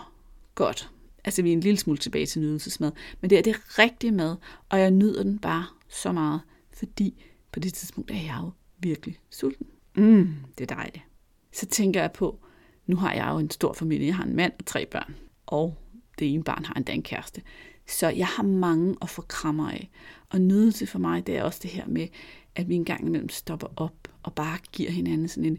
godt. 0.66 0.90
Altså, 1.24 1.42
vi 1.42 1.50
er 1.50 1.54
en 1.54 1.60
lille 1.60 1.78
smule 1.78 1.98
tilbage 1.98 2.26
til 2.26 2.42
nydelsesmad, 2.42 2.92
men 3.22 3.30
det 3.30 3.38
er 3.38 3.42
det 3.42 3.80
rigtige 3.80 4.12
mad, 4.12 4.36
og 4.70 4.80
jeg 4.80 4.92
nyder 4.92 5.24
den 5.24 5.40
bare 5.40 5.66
så 5.90 6.12
meget, 6.12 6.42
fordi 6.74 7.24
på 7.52 7.60
det 7.60 7.74
tidspunkt 7.74 8.12
er 8.12 8.22
jeg 8.22 8.38
jo 8.42 8.52
virkelig 8.80 9.20
sulten. 9.30 9.68
Mm, 9.96 10.36
det 10.58 10.72
er 10.72 10.76
dejligt. 10.76 11.04
Så 11.52 11.66
tænker 11.66 12.02
jeg 12.02 12.12
på, 12.12 12.40
nu 12.86 12.96
har 12.96 13.14
jeg 13.14 13.28
jo 13.32 13.38
en 13.38 13.50
stor 13.50 13.74
familie. 13.74 14.08
Jeg 14.08 14.16
har 14.16 14.24
en 14.24 14.36
mand 14.36 14.54
og 14.60 14.66
tre 14.66 14.86
børn, 14.86 15.16
og 15.46 15.78
det 16.20 16.34
ene 16.34 16.44
barn 16.44 16.66
har 16.66 16.74
endda 16.74 16.92
en 16.92 17.04
kæreste. 17.04 17.42
Så 17.88 18.10
jeg 18.10 18.28
har 18.28 18.44
mange 18.44 18.96
at 19.02 19.10
få 19.10 19.22
krammer 19.22 19.70
af. 19.70 19.90
Og 20.30 20.42
nydelse 20.42 20.88
for 20.88 21.00
mig, 21.00 21.28
det 21.28 21.38
er 21.38 21.44
også 21.44 21.60
det 21.64 21.72
her 21.72 21.88
med, 21.88 22.08
at 22.56 22.70
vi 22.70 22.76
en 22.76 22.86
gang 22.86 23.08
imellem 23.08 23.30
stopper 23.30 23.68
op 23.76 24.08
og 24.24 24.34
bare 24.34 24.58
giver 24.72 24.92
hinanden 24.92 25.28
sådan 25.28 25.46
en 25.46 25.58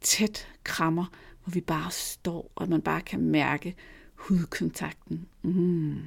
tæt 0.00 0.48
krammer, 0.64 1.04
hvor 1.44 1.50
vi 1.50 1.60
bare 1.60 1.90
står, 1.90 2.52
og 2.54 2.68
man 2.68 2.82
bare 2.82 3.00
kan 3.00 3.20
mærke 3.20 3.74
hudkontakten. 4.20 5.26
Mm, 5.42 5.98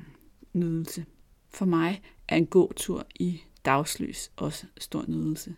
nydelse. 0.54 1.06
For 1.50 1.66
mig 1.66 2.02
er 2.28 2.36
en 2.36 2.46
gåtur 2.46 3.06
i 3.16 3.42
dagslys 3.66 4.32
også 4.36 4.66
stor 4.78 5.06
nydelse. 5.08 5.56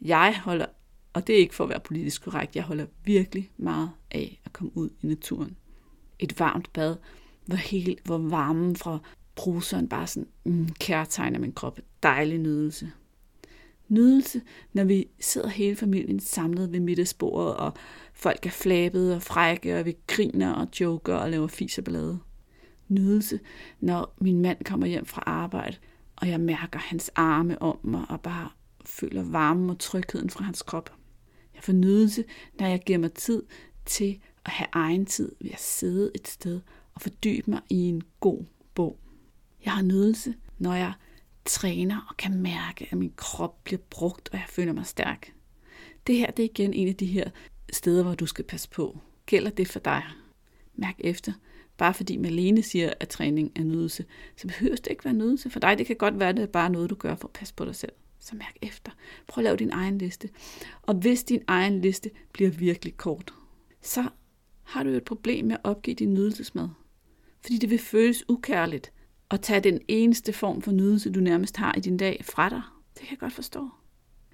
Jeg 0.00 0.40
holder, 0.44 0.66
og 1.12 1.26
det 1.26 1.34
er 1.34 1.38
ikke 1.38 1.54
for 1.54 1.64
at 1.64 1.70
være 1.70 1.80
politisk 1.80 2.22
korrekt, 2.22 2.56
jeg 2.56 2.64
holder 2.64 2.86
virkelig 3.04 3.50
meget 3.56 3.90
af 4.10 4.40
at 4.44 4.52
komme 4.52 4.76
ud 4.76 4.90
i 5.02 5.06
naturen. 5.06 5.56
Et 6.18 6.40
varmt 6.40 6.72
bad, 6.72 6.96
hvor, 7.46 7.56
helt, 7.56 8.00
hvor 8.04 8.18
varmen 8.18 8.76
fra 8.76 8.98
bruseren 9.36 9.88
bare 9.88 10.06
sådan 10.06 10.28
mm, 10.44 10.68
kærtegner 10.68 11.38
min 11.38 11.52
krop. 11.52 11.80
Dejlig 12.02 12.38
nydelse. 12.38 12.92
Nydelse, 13.90 14.42
når 14.72 14.84
vi 14.84 15.08
sidder 15.20 15.48
hele 15.48 15.76
familien 15.76 16.20
samlet 16.20 16.72
ved 16.72 16.80
middagsbordet, 16.80 17.56
og 17.56 17.72
folk 18.14 18.46
er 18.46 18.50
flabede 18.50 19.16
og 19.16 19.22
frække, 19.22 19.78
og 19.78 19.86
vi 19.86 19.96
griner 20.06 20.52
og 20.52 20.68
joker 20.80 21.14
og 21.14 21.30
laver 21.30 21.46
fis 21.46 21.78
og 21.78 21.84
ballade. 21.84 22.18
Nydelse, 22.88 23.40
når 23.80 24.14
min 24.20 24.42
mand 24.42 24.64
kommer 24.64 24.86
hjem 24.86 25.06
fra 25.06 25.22
arbejde, 25.26 25.76
og 26.16 26.28
jeg 26.28 26.40
mærker 26.40 26.78
hans 26.78 27.10
arme 27.14 27.62
om 27.62 27.78
mig, 27.82 28.04
og 28.08 28.20
bare 28.20 28.48
føler 28.84 29.22
varmen 29.22 29.70
og 29.70 29.78
trygheden 29.78 30.30
fra 30.30 30.44
hans 30.44 30.62
krop. 30.62 30.92
Jeg 31.54 31.62
får 31.62 31.72
nydelse, 31.72 32.24
når 32.58 32.66
jeg 32.66 32.82
giver 32.86 32.98
mig 32.98 33.12
tid 33.12 33.42
til 33.86 34.20
at 34.44 34.52
have 34.52 34.68
egen 34.72 35.06
tid 35.06 35.32
ved 35.40 35.50
at 35.50 35.60
sidde 35.60 36.10
et 36.14 36.28
sted 36.28 36.60
og 36.94 37.00
fordybe 37.00 37.50
mig 37.50 37.60
i 37.70 37.76
en 37.76 38.02
god 38.20 38.44
bog. 38.74 38.98
Jeg 39.64 39.72
har 39.72 39.82
nydelse, 39.82 40.34
når 40.58 40.74
jeg 40.74 40.92
træner 41.50 42.06
og 42.08 42.16
kan 42.16 42.34
mærke, 42.34 42.88
at 42.90 42.98
min 42.98 43.12
krop 43.16 43.64
bliver 43.64 43.80
brugt, 43.90 44.28
og 44.32 44.38
jeg 44.38 44.46
føler 44.48 44.72
mig 44.72 44.86
stærk. 44.86 45.32
Det 46.06 46.16
her 46.16 46.30
det 46.30 46.42
er 46.42 46.48
igen 46.48 46.74
en 46.74 46.88
af 46.88 46.94
de 46.94 47.06
her 47.06 47.30
steder, 47.72 48.02
hvor 48.02 48.14
du 48.14 48.26
skal 48.26 48.44
passe 48.44 48.68
på. 48.68 48.98
Gælder 49.26 49.50
det 49.50 49.68
for 49.68 49.78
dig? 49.78 50.02
Mærk 50.74 50.94
efter. 50.98 51.32
Bare 51.76 51.94
fordi 51.94 52.16
Malene 52.16 52.62
siger, 52.62 52.92
at 53.00 53.08
træning 53.08 53.52
er 53.56 53.64
nydelse, 53.64 54.04
så 54.36 54.46
behøver 54.46 54.76
det 54.76 54.86
ikke 54.90 55.04
være 55.04 55.14
nydelse 55.14 55.50
for 55.50 55.60
dig. 55.60 55.78
Det 55.78 55.86
kan 55.86 55.96
godt 55.96 56.18
være, 56.18 56.28
at 56.28 56.36
det 56.36 56.42
er 56.42 56.46
bare 56.46 56.70
noget, 56.70 56.90
du 56.90 56.94
gør 56.94 57.14
for 57.14 57.28
at 57.28 57.32
passe 57.32 57.54
på 57.54 57.64
dig 57.64 57.74
selv. 57.74 57.92
Så 58.20 58.36
mærk 58.36 58.56
efter. 58.62 58.92
Prøv 59.26 59.42
at 59.42 59.44
lave 59.44 59.56
din 59.56 59.70
egen 59.70 59.98
liste. 59.98 60.28
Og 60.82 60.94
hvis 60.94 61.24
din 61.24 61.42
egen 61.46 61.80
liste 61.80 62.10
bliver 62.32 62.50
virkelig 62.50 62.96
kort, 62.96 63.34
så 63.82 64.08
har 64.62 64.82
du 64.82 64.90
jo 64.90 64.96
et 64.96 65.04
problem 65.04 65.44
med 65.44 65.54
at 65.54 65.60
opgive 65.64 65.94
din 65.94 66.14
nydelsesmad. 66.14 66.68
Fordi 67.40 67.58
det 67.58 67.70
vil 67.70 67.78
føles 67.78 68.24
ukærligt 68.28 68.92
at 69.30 69.40
tage 69.40 69.60
den 69.60 69.80
eneste 69.88 70.32
form 70.32 70.62
for 70.62 70.72
nydelse, 70.72 71.10
du 71.10 71.20
nærmest 71.20 71.56
har 71.56 71.74
i 71.76 71.80
din 71.80 71.96
dag 71.96 72.24
fra 72.24 72.48
dig. 72.48 72.62
Det 72.94 73.02
kan 73.02 73.10
jeg 73.10 73.18
godt 73.18 73.32
forstå. 73.32 73.68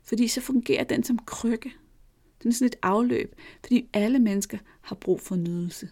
Fordi 0.04 0.28
så 0.28 0.40
fungerer 0.40 0.84
den 0.84 1.04
som 1.04 1.18
krykke. 1.18 1.72
Den 2.42 2.50
er 2.50 2.54
sådan 2.54 2.66
et 2.66 2.76
afløb, 2.82 3.34
fordi 3.60 3.88
alle 3.92 4.18
mennesker 4.18 4.58
har 4.80 4.94
brug 4.94 5.20
for 5.20 5.36
nydelse. 5.36 5.88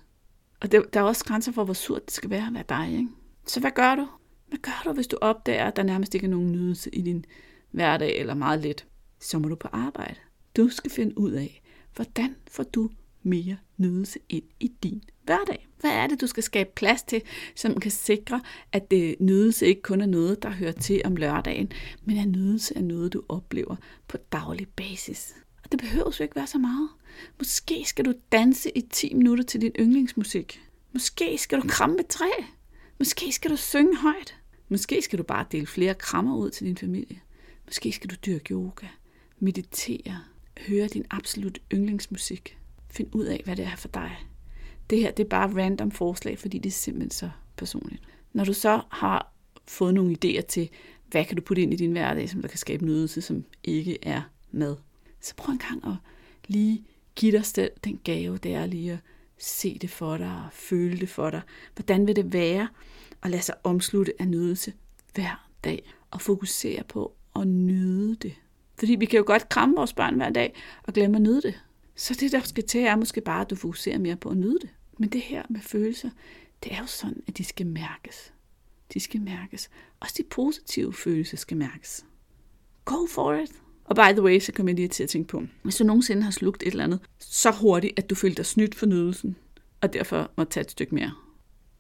Og 0.61 0.73
der, 0.73 0.83
der 0.83 1.01
er 1.01 1.05
også 1.05 1.25
grænser 1.25 1.53
for, 1.53 1.65
hvor 1.65 1.75
surt 1.75 2.07
det 2.07 2.15
skal 2.15 2.31
være 2.31 2.47
at 2.47 2.55
være 2.55 2.65
dig. 2.69 2.93
Ikke? 2.93 3.09
Så 3.47 3.61
hvad 3.61 3.71
gør 3.71 3.95
du? 3.95 4.09
Hvad 4.49 4.59
gør 4.59 4.83
du, 4.85 4.93
hvis 4.93 5.07
du 5.07 5.19
opdager, 5.21 5.65
at 5.65 5.77
der 5.77 5.83
nærmest 5.83 6.15
ikke 6.15 6.27
er 6.27 6.31
nogen 6.31 6.53
nydelse 6.53 6.95
i 6.95 7.03
din 7.03 7.25
hverdag 7.71 8.19
eller 8.21 8.35
meget 8.35 8.61
lidt? 8.61 8.87
Så 9.21 9.39
må 9.39 9.49
du 9.49 9.55
på 9.55 9.69
arbejde. 9.73 10.17
Du 10.57 10.69
skal 10.69 10.91
finde 10.91 11.19
ud 11.19 11.33
af, 11.33 11.63
hvordan 11.95 12.37
får 12.51 12.63
du 12.63 12.91
mere 13.25 13.57
nydelse 13.77 14.19
ind 14.29 14.45
i 14.61 14.73
din 14.83 15.03
hverdag. 15.25 15.69
Hvad 15.81 15.91
er 15.91 16.07
det, 16.07 16.21
du 16.21 16.27
skal 16.27 16.43
skabe 16.43 16.71
plads 16.77 17.03
til, 17.03 17.23
som 17.55 17.81
kan 17.81 17.91
sikre, 17.91 18.41
at 18.73 18.91
det 18.91 19.17
nydelse 19.21 19.67
ikke 19.67 19.83
kun 19.83 20.01
er 20.01 20.07
noget, 20.07 20.43
der 20.43 20.51
hører 20.51 20.73
til 20.73 21.03
om 21.05 21.17
lørdagen, 21.17 21.73
men 22.05 22.19
at 22.19 22.29
nydelse 22.29 22.77
er 22.77 22.83
noget, 22.83 23.13
du 23.13 23.23
oplever 23.29 23.77
på 24.09 24.17
daglig 24.33 24.69
basis. 24.69 25.35
Og 25.65 25.73
det 25.73 25.81
behøver 25.81 26.17
jo 26.19 26.23
ikke 26.23 26.37
være 26.37 26.47
så 26.47 26.59
meget. 26.59 26.89
Måske 27.39 27.85
skal 27.87 28.05
du 28.05 28.15
danse 28.33 28.71
i 28.79 28.81
10 28.81 29.15
minutter 29.15 29.45
til 29.45 29.61
din 29.61 29.73
yndlingsmusik. 29.81 30.61
Måske 30.93 31.39
skal 31.39 31.61
du 31.61 31.69
kramme 31.69 32.01
et 32.01 32.07
træ. 32.07 32.31
Måske 32.99 33.33
skal 33.33 33.51
du 33.51 33.57
synge 33.57 33.97
højt. 33.97 34.37
Måske 34.69 35.03
skal 35.03 35.19
du 35.19 35.23
bare 35.23 35.47
dele 35.53 35.67
flere 35.67 35.95
krammer 35.95 36.37
ud 36.37 36.51
til 36.51 36.67
din 36.67 36.77
familie. 36.77 37.21
Måske 37.67 37.93
skal 37.93 38.11
du 38.11 38.15
dyrke 38.27 38.55
yoga, 38.55 38.87
meditere, 39.39 40.21
høre 40.59 40.89
din 40.89 41.05
absolut 41.11 41.59
yndlingsmusik. 41.73 42.59
Find 42.95 43.15
ud 43.15 43.25
af, 43.25 43.41
hvad 43.45 43.57
det 43.57 43.65
er 43.65 43.77
for 43.77 43.89
dig. 43.89 44.17
Det 44.91 44.99
her 44.99 45.11
det 45.11 45.25
er 45.25 45.29
bare 45.29 45.65
random 45.65 45.91
forslag, 45.91 46.39
fordi 46.39 46.59
det 46.59 46.71
er 46.71 46.73
simpelthen 46.73 47.11
så 47.11 47.31
personligt. 47.57 48.03
Når 48.33 48.45
du 48.45 48.53
så 48.53 48.81
har 48.91 49.33
fået 49.69 49.95
nogle 49.95 50.17
idéer 50.25 50.41
til, 50.41 50.71
hvad 51.07 51.25
kan 51.25 51.37
du 51.37 51.43
putte 51.43 51.63
ind 51.63 51.73
i 51.73 51.77
din 51.77 51.93
hverdag, 51.93 52.31
som 52.31 52.41
der 52.43 52.49
kan 52.49 52.59
skabe 52.59 52.85
nydelse, 52.85 53.21
som 53.21 53.45
ikke 53.65 53.99
er 54.03 54.23
mad, 54.51 54.77
så 55.21 55.35
prøv 55.37 55.53
en 55.53 55.59
gang 55.59 55.87
at 55.87 55.97
lige 56.47 56.85
give 57.17 57.33
dig 57.33 57.45
selv 57.45 57.71
den 57.85 58.01
gave, 58.05 58.39
det 58.39 58.55
er 58.55 58.67
lige 58.67 58.93
at 58.93 58.99
se 59.39 59.79
det 59.79 59.91
for 59.91 60.17
dig 60.17 60.43
og 60.47 60.53
føle 60.53 61.01
det 61.01 61.09
for 61.09 61.31
dig. 61.31 61.43
Hvordan 61.75 62.07
vil 62.07 62.17
det 62.17 62.33
være 62.33 62.69
at 63.23 63.31
lade 63.31 63.43
sig 63.43 63.55
omslutte 63.65 64.13
af 64.19 64.29
nydelse 64.29 64.73
hver 65.15 65.49
dag 65.65 65.93
og 66.11 66.21
fokusere 66.21 66.83
på 66.89 67.15
at 67.37 67.49
nyde 67.49 68.15
det. 68.15 68.35
Fordi 68.79 68.95
vi 68.95 69.07
kan 69.07 69.17
jo 69.17 69.25
godt 69.27 69.49
kramme 69.49 69.77
vores 69.77 69.93
børn 69.93 70.15
hver 70.17 70.31
dag 70.31 70.55
og 70.83 70.93
glemme 70.93 71.17
at 71.17 71.23
nyde 71.23 71.43
det. 71.43 71.61
Så 71.95 72.15
det, 72.21 72.33
der 72.33 72.41
skal 72.41 72.65
til, 72.65 72.81
er 72.81 72.97
måske 72.97 73.21
bare, 73.21 73.41
at 73.41 73.51
du 73.51 73.57
fokuserer 73.57 73.99
mere 73.99 74.17
på 74.17 74.29
at 74.29 74.37
nyde 74.37 74.59
det. 74.63 74.71
Men 74.99 75.09
det 75.09 75.21
her 75.21 75.43
med 75.49 75.61
følelser, 75.61 76.11
det 76.65 76.73
er 76.73 76.79
jo 76.79 76.87
sådan, 76.87 77.23
at 77.27 77.39
de 77.39 77.45
skal 77.45 77.67
mærkes. 77.67 78.33
De 78.95 79.01
skal 79.01 79.21
mærkes. 79.21 79.71
Også 80.01 80.15
de 80.19 80.23
positive 80.31 80.93
følelser 80.93 81.37
skal 81.37 81.57
mærkes. 81.57 82.05
Go 82.85 83.07
for 83.11 83.35
it. 83.35 83.51
Og 83.85 83.97
by 83.97 84.13
the 84.13 84.23
way, 84.23 84.41
så 84.41 84.53
kommer 84.53 84.71
jeg 84.71 84.77
lige 84.77 84.89
til 84.89 85.03
at 85.03 85.09
tænke 85.09 85.29
på, 85.29 85.43
hvis 85.63 85.77
du 85.77 85.85
nogensinde 85.85 86.23
har 86.23 86.31
slugt 86.31 86.63
et 86.63 86.71
eller 86.71 86.85
andet 86.85 87.01
så 87.19 87.51
hurtigt, 87.51 87.99
at 87.99 88.11
du 88.11 88.15
følte 88.15 88.37
dig 88.37 88.47
snydt 88.47 88.75
for 88.75 88.87
nydelsen, 88.87 89.37
og 89.81 89.93
derfor 89.93 90.31
må 90.37 90.45
tage 90.45 90.65
et 90.65 90.71
stykke 90.71 90.95
mere. 90.95 91.13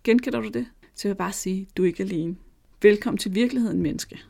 Genkender 0.04 0.40
du 0.40 0.48
det? 0.48 0.66
Så 0.94 1.02
vil 1.02 1.08
jeg 1.08 1.16
bare 1.16 1.32
sige, 1.32 1.68
du 1.76 1.82
er 1.82 1.86
ikke 1.86 2.02
alene. 2.02 2.36
Velkommen 2.82 3.18
til 3.18 3.34
virkeligheden, 3.34 3.82
menneske. 3.82 4.22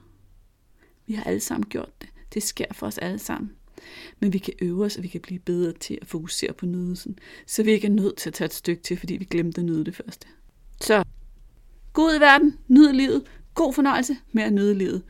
Vi 1.06 1.14
har 1.14 1.24
alle 1.24 1.40
sammen 1.40 1.68
gjort 1.68 2.02
det. 2.02 2.08
Det 2.34 2.42
sker 2.42 2.72
for 2.72 2.86
os 2.86 2.98
alle 2.98 3.18
sammen. 3.18 3.50
Men 4.20 4.32
vi 4.32 4.38
kan 4.38 4.54
øve 4.62 4.84
os, 4.84 4.96
og 4.96 5.02
vi 5.02 5.08
kan 5.08 5.20
blive 5.20 5.40
bedre 5.40 5.72
til 5.72 5.98
at 6.02 6.08
fokusere 6.08 6.52
på 6.52 6.66
nydelsen, 6.66 7.18
så 7.46 7.62
vi 7.62 7.70
ikke 7.70 7.86
er 7.86 7.90
nødt 7.90 8.16
til 8.16 8.30
at 8.30 8.34
tage 8.34 8.46
et 8.46 8.54
stykke 8.54 8.82
til, 8.82 8.96
fordi 8.96 9.16
vi 9.16 9.24
glemte 9.24 9.60
at 9.60 9.64
nyde 9.64 9.84
det 9.84 9.96
første. 9.96 10.26
Så, 10.80 11.04
god 11.92 12.16
i 12.16 12.20
verden, 12.20 12.58
nyd 12.68 12.92
livet, 12.92 13.24
god 13.54 13.72
fornøjelse 13.72 14.16
med 14.32 14.42
at 14.42 14.52
nyde 14.52 14.74
livet. 14.74 15.02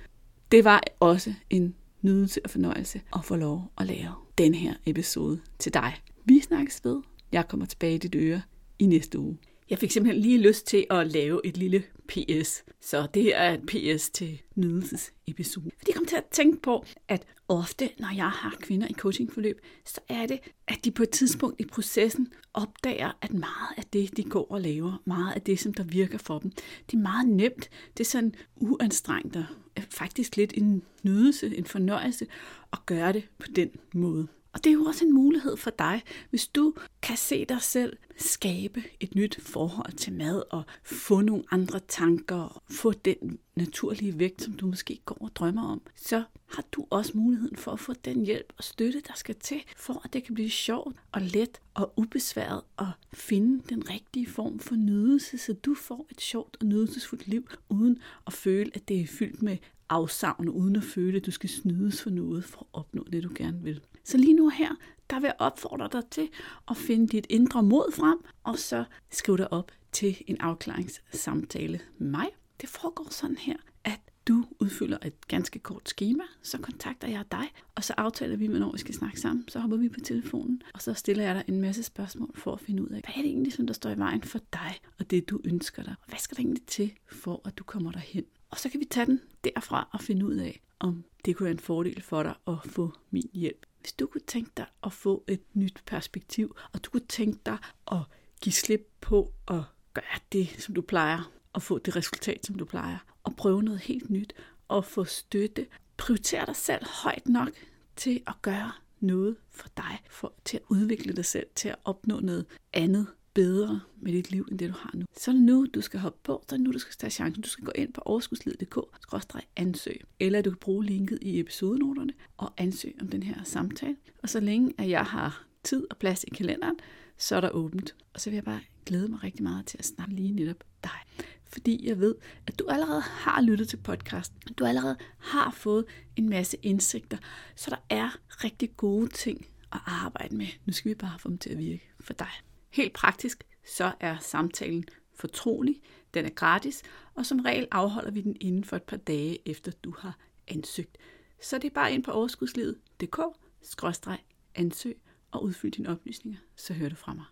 Det 0.52 0.64
var 0.64 0.82
også 1.00 1.34
en 1.50 1.74
nydelse 2.02 2.40
og 2.44 2.50
fornøjelse 2.50 3.00
at 3.16 3.24
få 3.24 3.36
lov 3.36 3.72
at 3.78 3.86
lave 3.86 4.12
den 4.38 4.54
her 4.54 4.74
episode 4.86 5.40
til 5.58 5.74
dig. 5.74 5.94
Vi 6.24 6.40
snakkes 6.40 6.80
ved. 6.84 7.02
Jeg 7.32 7.48
kommer 7.48 7.66
tilbage 7.66 7.94
i 7.94 7.98
dit 7.98 8.14
øre 8.14 8.42
i 8.78 8.86
næste 8.86 9.18
uge. 9.18 9.38
Jeg 9.70 9.78
fik 9.78 9.90
simpelthen 9.90 10.22
lige 10.22 10.38
lyst 10.38 10.66
til 10.66 10.86
at 10.90 11.06
lave 11.06 11.40
et 11.44 11.56
lille 11.56 11.82
PS. 12.08 12.64
Så 12.80 13.06
det 13.14 13.22
her 13.22 13.36
er 13.36 13.54
et 13.54 13.62
PS 13.66 14.10
til 14.10 14.42
nydelsesepisode. 14.54 15.70
Fordi 15.78 15.90
jeg 15.90 15.96
kom 15.96 16.06
til 16.06 16.16
at 16.16 16.24
tænke 16.30 16.62
på, 16.62 16.84
at 17.08 17.26
ofte, 17.48 17.90
når 17.98 18.14
jeg 18.14 18.30
har 18.30 18.56
kvinder 18.60 18.88
i 18.88 18.92
coachingforløb, 18.92 19.60
så 19.84 20.00
er 20.08 20.26
det, 20.26 20.40
at 20.68 20.84
de 20.84 20.90
på 20.90 21.02
et 21.02 21.10
tidspunkt 21.10 21.60
i 21.60 21.64
processen 21.64 22.32
opdager, 22.54 23.12
at 23.22 23.32
meget 23.32 23.74
af 23.76 23.84
det, 23.92 24.16
de 24.16 24.24
går 24.24 24.50
og 24.50 24.60
laver, 24.60 25.02
meget 25.04 25.32
af 25.34 25.42
det, 25.42 25.60
som 25.60 25.74
der 25.74 25.84
virker 25.84 26.18
for 26.18 26.38
dem, 26.38 26.50
det 26.90 26.96
er 26.96 27.02
meget 27.02 27.28
nemt. 27.28 27.70
Det 27.96 28.04
er 28.04 28.08
sådan 28.08 28.34
uanstrengt 28.56 29.36
og 29.36 29.44
øh, 29.78 29.84
faktisk 29.90 30.36
lidt 30.36 30.52
en 30.56 30.82
nydelse, 31.02 31.56
en 31.56 31.64
fornøjelse 31.64 32.26
at 32.72 32.86
gøre 32.86 33.12
det 33.12 33.28
på 33.38 33.46
den 33.56 33.70
måde. 33.94 34.28
Og 34.54 34.64
det 34.64 34.70
er 34.70 34.74
jo 34.74 34.84
også 34.84 35.04
en 35.04 35.14
mulighed 35.14 35.56
for 35.56 35.70
dig, 35.70 36.02
hvis 36.30 36.46
du 36.46 36.74
kan 37.02 37.16
se 37.16 37.44
dig 37.44 37.62
selv 37.62 37.96
skabe 38.16 38.82
et 39.00 39.14
nyt 39.14 39.40
forhold 39.40 39.92
til 39.92 40.12
mad 40.12 40.42
og 40.50 40.62
få 40.82 41.20
nogle 41.20 41.44
andre 41.50 41.80
tanker 41.88 42.36
og 42.36 42.62
få 42.70 42.92
den 42.92 43.38
naturlige 43.56 44.18
vægt, 44.18 44.42
som 44.42 44.52
du 44.52 44.66
måske 44.66 45.00
går 45.04 45.18
og 45.20 45.30
drømmer 45.34 45.68
om, 45.68 45.82
så 45.94 46.22
har 46.46 46.64
du 46.72 46.86
også 46.90 47.12
muligheden 47.14 47.56
for 47.56 47.72
at 47.72 47.80
få 47.80 47.92
den 47.92 48.24
hjælp 48.24 48.52
og 48.56 48.64
støtte, 48.64 49.00
der 49.00 49.12
skal 49.16 49.34
til, 49.34 49.62
for 49.76 50.00
at 50.04 50.12
det 50.12 50.24
kan 50.24 50.34
blive 50.34 50.50
sjovt 50.50 50.96
og 51.12 51.22
let 51.22 51.60
og 51.74 51.92
ubesværet 51.96 52.62
at 52.78 52.86
finde 53.12 53.62
den 53.68 53.90
rigtige 53.90 54.26
form 54.26 54.58
for 54.58 54.74
nydelse, 54.74 55.38
så 55.38 55.52
du 55.52 55.74
får 55.74 56.06
et 56.10 56.20
sjovt 56.20 56.56
og 56.60 56.66
nydelsesfuldt 56.66 57.28
liv, 57.28 57.48
uden 57.68 57.98
at 58.26 58.32
føle, 58.32 58.70
at 58.74 58.88
det 58.88 59.00
er 59.00 59.06
fyldt 59.06 59.42
med 59.42 59.56
afsavn, 59.88 60.48
uden 60.48 60.76
at 60.76 60.84
føle, 60.84 61.16
at 61.16 61.26
du 61.26 61.30
skal 61.30 61.50
snydes 61.50 62.02
for 62.02 62.10
noget 62.10 62.44
for 62.44 62.60
at 62.60 62.66
opnå 62.72 63.06
det, 63.12 63.22
du 63.22 63.30
gerne 63.34 63.62
vil. 63.62 63.80
Så 64.04 64.18
lige 64.18 64.34
nu 64.34 64.48
her, 64.48 64.74
der 65.10 65.20
vil 65.20 65.26
jeg 65.26 65.36
opfordre 65.38 65.88
dig 65.92 66.02
til 66.10 66.28
at 66.70 66.76
finde 66.76 67.08
dit 67.08 67.26
indre 67.30 67.62
mod 67.62 67.92
frem, 67.92 68.18
og 68.44 68.58
så 68.58 68.84
skriv 69.10 69.38
dig 69.38 69.52
op 69.52 69.72
til 69.92 70.22
en 70.26 70.36
afklaringssamtale 70.40 71.80
med 71.98 72.08
mig. 72.10 72.28
Det 72.60 72.68
foregår 72.68 73.06
sådan 73.10 73.36
her, 73.36 73.56
at 73.84 74.00
du 74.28 74.44
udfylder 74.60 74.98
et 75.04 75.28
ganske 75.28 75.58
kort 75.58 75.88
schema, 75.88 76.24
så 76.42 76.58
kontakter 76.58 77.08
jeg 77.08 77.24
dig, 77.30 77.52
og 77.74 77.84
så 77.84 77.94
aftaler 77.96 78.36
vi, 78.36 78.46
hvornår 78.46 78.72
vi 78.72 78.78
skal 78.78 78.94
snakke 78.94 79.20
sammen. 79.20 79.48
Så 79.48 79.60
hopper 79.60 79.76
vi 79.76 79.88
på 79.88 80.00
telefonen, 80.00 80.62
og 80.74 80.82
så 80.82 80.94
stiller 80.94 81.24
jeg 81.24 81.34
dig 81.34 81.44
en 81.48 81.60
masse 81.60 81.82
spørgsmål 81.82 82.30
for 82.34 82.52
at 82.52 82.60
finde 82.60 82.82
ud 82.82 82.88
af, 82.88 83.00
hvad 83.00 83.14
er 83.16 83.22
det 83.22 83.26
egentlig, 83.26 83.52
som 83.52 83.66
der 83.66 83.74
står 83.74 83.90
i 83.90 83.98
vejen 83.98 84.22
for 84.22 84.40
dig, 84.52 84.74
og 84.98 85.10
det 85.10 85.30
du 85.30 85.40
ønsker 85.44 85.82
dig. 85.82 85.94
Og 86.02 86.08
hvad 86.08 86.18
skal 86.18 86.36
der 86.36 86.42
egentlig 86.42 86.66
til, 86.66 86.92
for 87.12 87.40
at 87.44 87.58
du 87.58 87.64
kommer 87.64 87.90
derhen? 87.90 88.24
Og 88.50 88.58
så 88.58 88.68
kan 88.68 88.80
vi 88.80 88.84
tage 88.84 89.06
den 89.06 89.20
derfra 89.44 89.88
og 89.92 90.00
finde 90.00 90.26
ud 90.26 90.34
af, 90.34 90.60
om 90.78 91.04
det 91.24 91.36
kunne 91.36 91.44
være 91.44 91.52
en 91.52 91.58
fordel 91.58 92.02
for 92.02 92.22
dig 92.22 92.34
at 92.46 92.56
få 92.66 92.92
min 93.10 93.30
hjælp. 93.32 93.66
Hvis 93.84 93.92
du 93.92 94.06
kunne 94.06 94.20
tænke 94.26 94.50
dig 94.56 94.66
at 94.84 94.92
få 94.92 95.24
et 95.28 95.42
nyt 95.54 95.82
perspektiv, 95.86 96.56
og 96.72 96.84
du 96.84 96.90
kunne 96.90 97.06
tænke 97.08 97.38
dig 97.46 97.58
at 97.92 97.98
give 98.40 98.52
slip 98.52 98.88
på 99.00 99.32
at 99.48 99.62
gøre 99.94 100.18
det, 100.32 100.48
som 100.58 100.74
du 100.74 100.82
plejer, 100.82 101.32
og 101.52 101.62
få 101.62 101.78
det 101.78 101.96
resultat, 101.96 102.46
som 102.46 102.54
du 102.54 102.64
plejer, 102.64 102.98
og 103.22 103.36
prøve 103.36 103.62
noget 103.62 103.80
helt 103.80 104.10
nyt, 104.10 104.32
og 104.68 104.84
få 104.84 105.04
støtte 105.04 105.66
Prioriter 105.96 106.44
dig 106.44 106.56
selv 106.56 106.86
højt 106.86 107.28
nok 107.28 107.48
til 107.96 108.22
at 108.26 108.34
gøre 108.42 108.72
noget 109.00 109.36
for 109.50 109.68
dig, 109.76 110.02
for, 110.10 110.34
til 110.44 110.56
at 110.56 110.62
udvikle 110.68 111.12
dig 111.12 111.24
selv, 111.24 111.46
til 111.54 111.68
at 111.68 111.76
opnå 111.84 112.20
noget 112.20 112.46
andet 112.72 113.06
bedre 113.34 113.80
med 114.00 114.12
dit 114.12 114.30
liv, 114.30 114.48
end 114.50 114.58
det 114.58 114.68
du 114.68 114.74
har 114.78 114.90
nu. 114.94 115.04
Så 115.16 115.30
er 115.30 115.34
det 115.34 115.42
nu, 115.42 115.66
du 115.74 115.80
skal 115.80 116.00
hoppe 116.00 116.18
på, 116.22 116.44
så 116.48 116.54
er 116.54 116.56
det 116.56 116.64
nu, 116.64 116.72
du 116.72 116.78
skal 116.78 116.94
tage 116.98 117.10
chancen. 117.10 117.42
Du 117.42 117.48
skal 117.48 117.64
gå 117.64 117.72
ind 117.74 117.92
på 117.92 118.02
overskudslivet.dk-ansøg, 118.04 120.00
eller 120.20 120.42
du 120.42 120.50
kan 120.50 120.58
bruge 120.58 120.84
linket 120.84 121.18
i 121.22 121.40
episodenoterne 121.40 122.12
og 122.36 122.52
ansøge 122.56 122.94
om 123.00 123.08
den 123.08 123.22
her 123.22 123.44
samtale. 123.44 123.96
Og 124.22 124.28
så 124.28 124.40
længe 124.40 124.74
at 124.78 124.88
jeg 124.88 125.04
har 125.04 125.44
tid 125.64 125.86
og 125.90 125.96
plads 125.96 126.24
i 126.24 126.30
kalenderen, 126.30 126.76
så 127.18 127.36
er 127.36 127.40
der 127.40 127.50
åbent. 127.50 127.94
Og 128.14 128.20
så 128.20 128.30
vil 128.30 128.34
jeg 128.34 128.44
bare 128.44 128.60
glæde 128.86 129.08
mig 129.08 129.24
rigtig 129.24 129.42
meget 129.42 129.66
til 129.66 129.78
at 129.78 129.84
snakke 129.84 130.14
lige 130.14 130.32
netop 130.32 130.64
dig. 130.84 131.26
Fordi 131.44 131.88
jeg 131.88 132.00
ved, 132.00 132.14
at 132.46 132.58
du 132.58 132.66
allerede 132.68 133.00
har 133.00 133.42
lyttet 133.42 133.68
til 133.68 133.76
podcasten. 133.76 134.38
Du 134.58 134.64
allerede 134.64 134.96
har 135.18 135.50
fået 135.50 135.84
en 136.16 136.28
masse 136.28 136.56
indsigter. 136.62 137.16
Så 137.56 137.70
der 137.70 137.76
er 137.90 138.18
rigtig 138.44 138.76
gode 138.76 139.08
ting 139.08 139.46
at 139.72 139.80
arbejde 139.86 140.36
med. 140.36 140.46
Nu 140.66 140.72
skal 140.72 140.88
vi 140.88 140.94
bare 140.94 141.18
få 141.18 141.28
dem 141.28 141.38
til 141.38 141.50
at 141.50 141.58
virke 141.58 141.90
for 142.00 142.12
dig. 142.12 142.30
Helt 142.74 142.92
praktisk, 142.92 143.44
så 143.66 143.92
er 144.00 144.18
samtalen 144.18 144.84
fortrolig, 145.14 145.80
den 146.14 146.24
er 146.24 146.30
gratis, 146.30 146.82
og 147.14 147.26
som 147.26 147.40
regel 147.40 147.68
afholder 147.70 148.10
vi 148.10 148.20
den 148.20 148.36
inden 148.40 148.64
for 148.64 148.76
et 148.76 148.82
par 148.82 148.96
dage 148.96 149.48
efter 149.48 149.72
du 149.84 149.94
har 149.98 150.18
ansøgt. 150.48 150.98
Så 151.42 151.58
det 151.58 151.64
er 151.64 151.74
bare 151.74 151.92
ind 151.92 152.04
på 152.04 152.10
overskudslivet.dk-ansøg 152.10 154.96
og 155.30 155.44
udfyld 155.44 155.72
dine 155.72 155.88
oplysninger, 155.88 156.38
så 156.56 156.74
hører 156.74 156.90
du 156.90 156.96
fra 156.96 157.14
mig. 157.14 157.24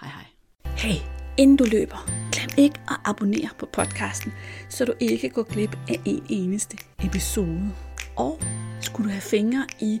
Hej 0.00 0.10
hej. 0.10 0.26
Hey, 0.76 0.94
inden 1.38 1.56
du 1.56 1.64
løber, 1.64 2.06
glem 2.32 2.50
ikke 2.64 2.80
at 2.88 2.96
abonnere 3.04 3.50
på 3.58 3.66
podcasten, 3.66 4.32
så 4.68 4.84
du 4.84 4.94
ikke 5.00 5.30
går 5.30 5.42
glip 5.42 5.76
af 5.88 6.00
en 6.06 6.26
eneste 6.28 6.78
episode. 7.04 7.74
Og 8.16 8.40
skulle 8.80 9.08
du 9.08 9.12
have 9.12 9.22
fingre 9.22 9.66
i 9.80 10.00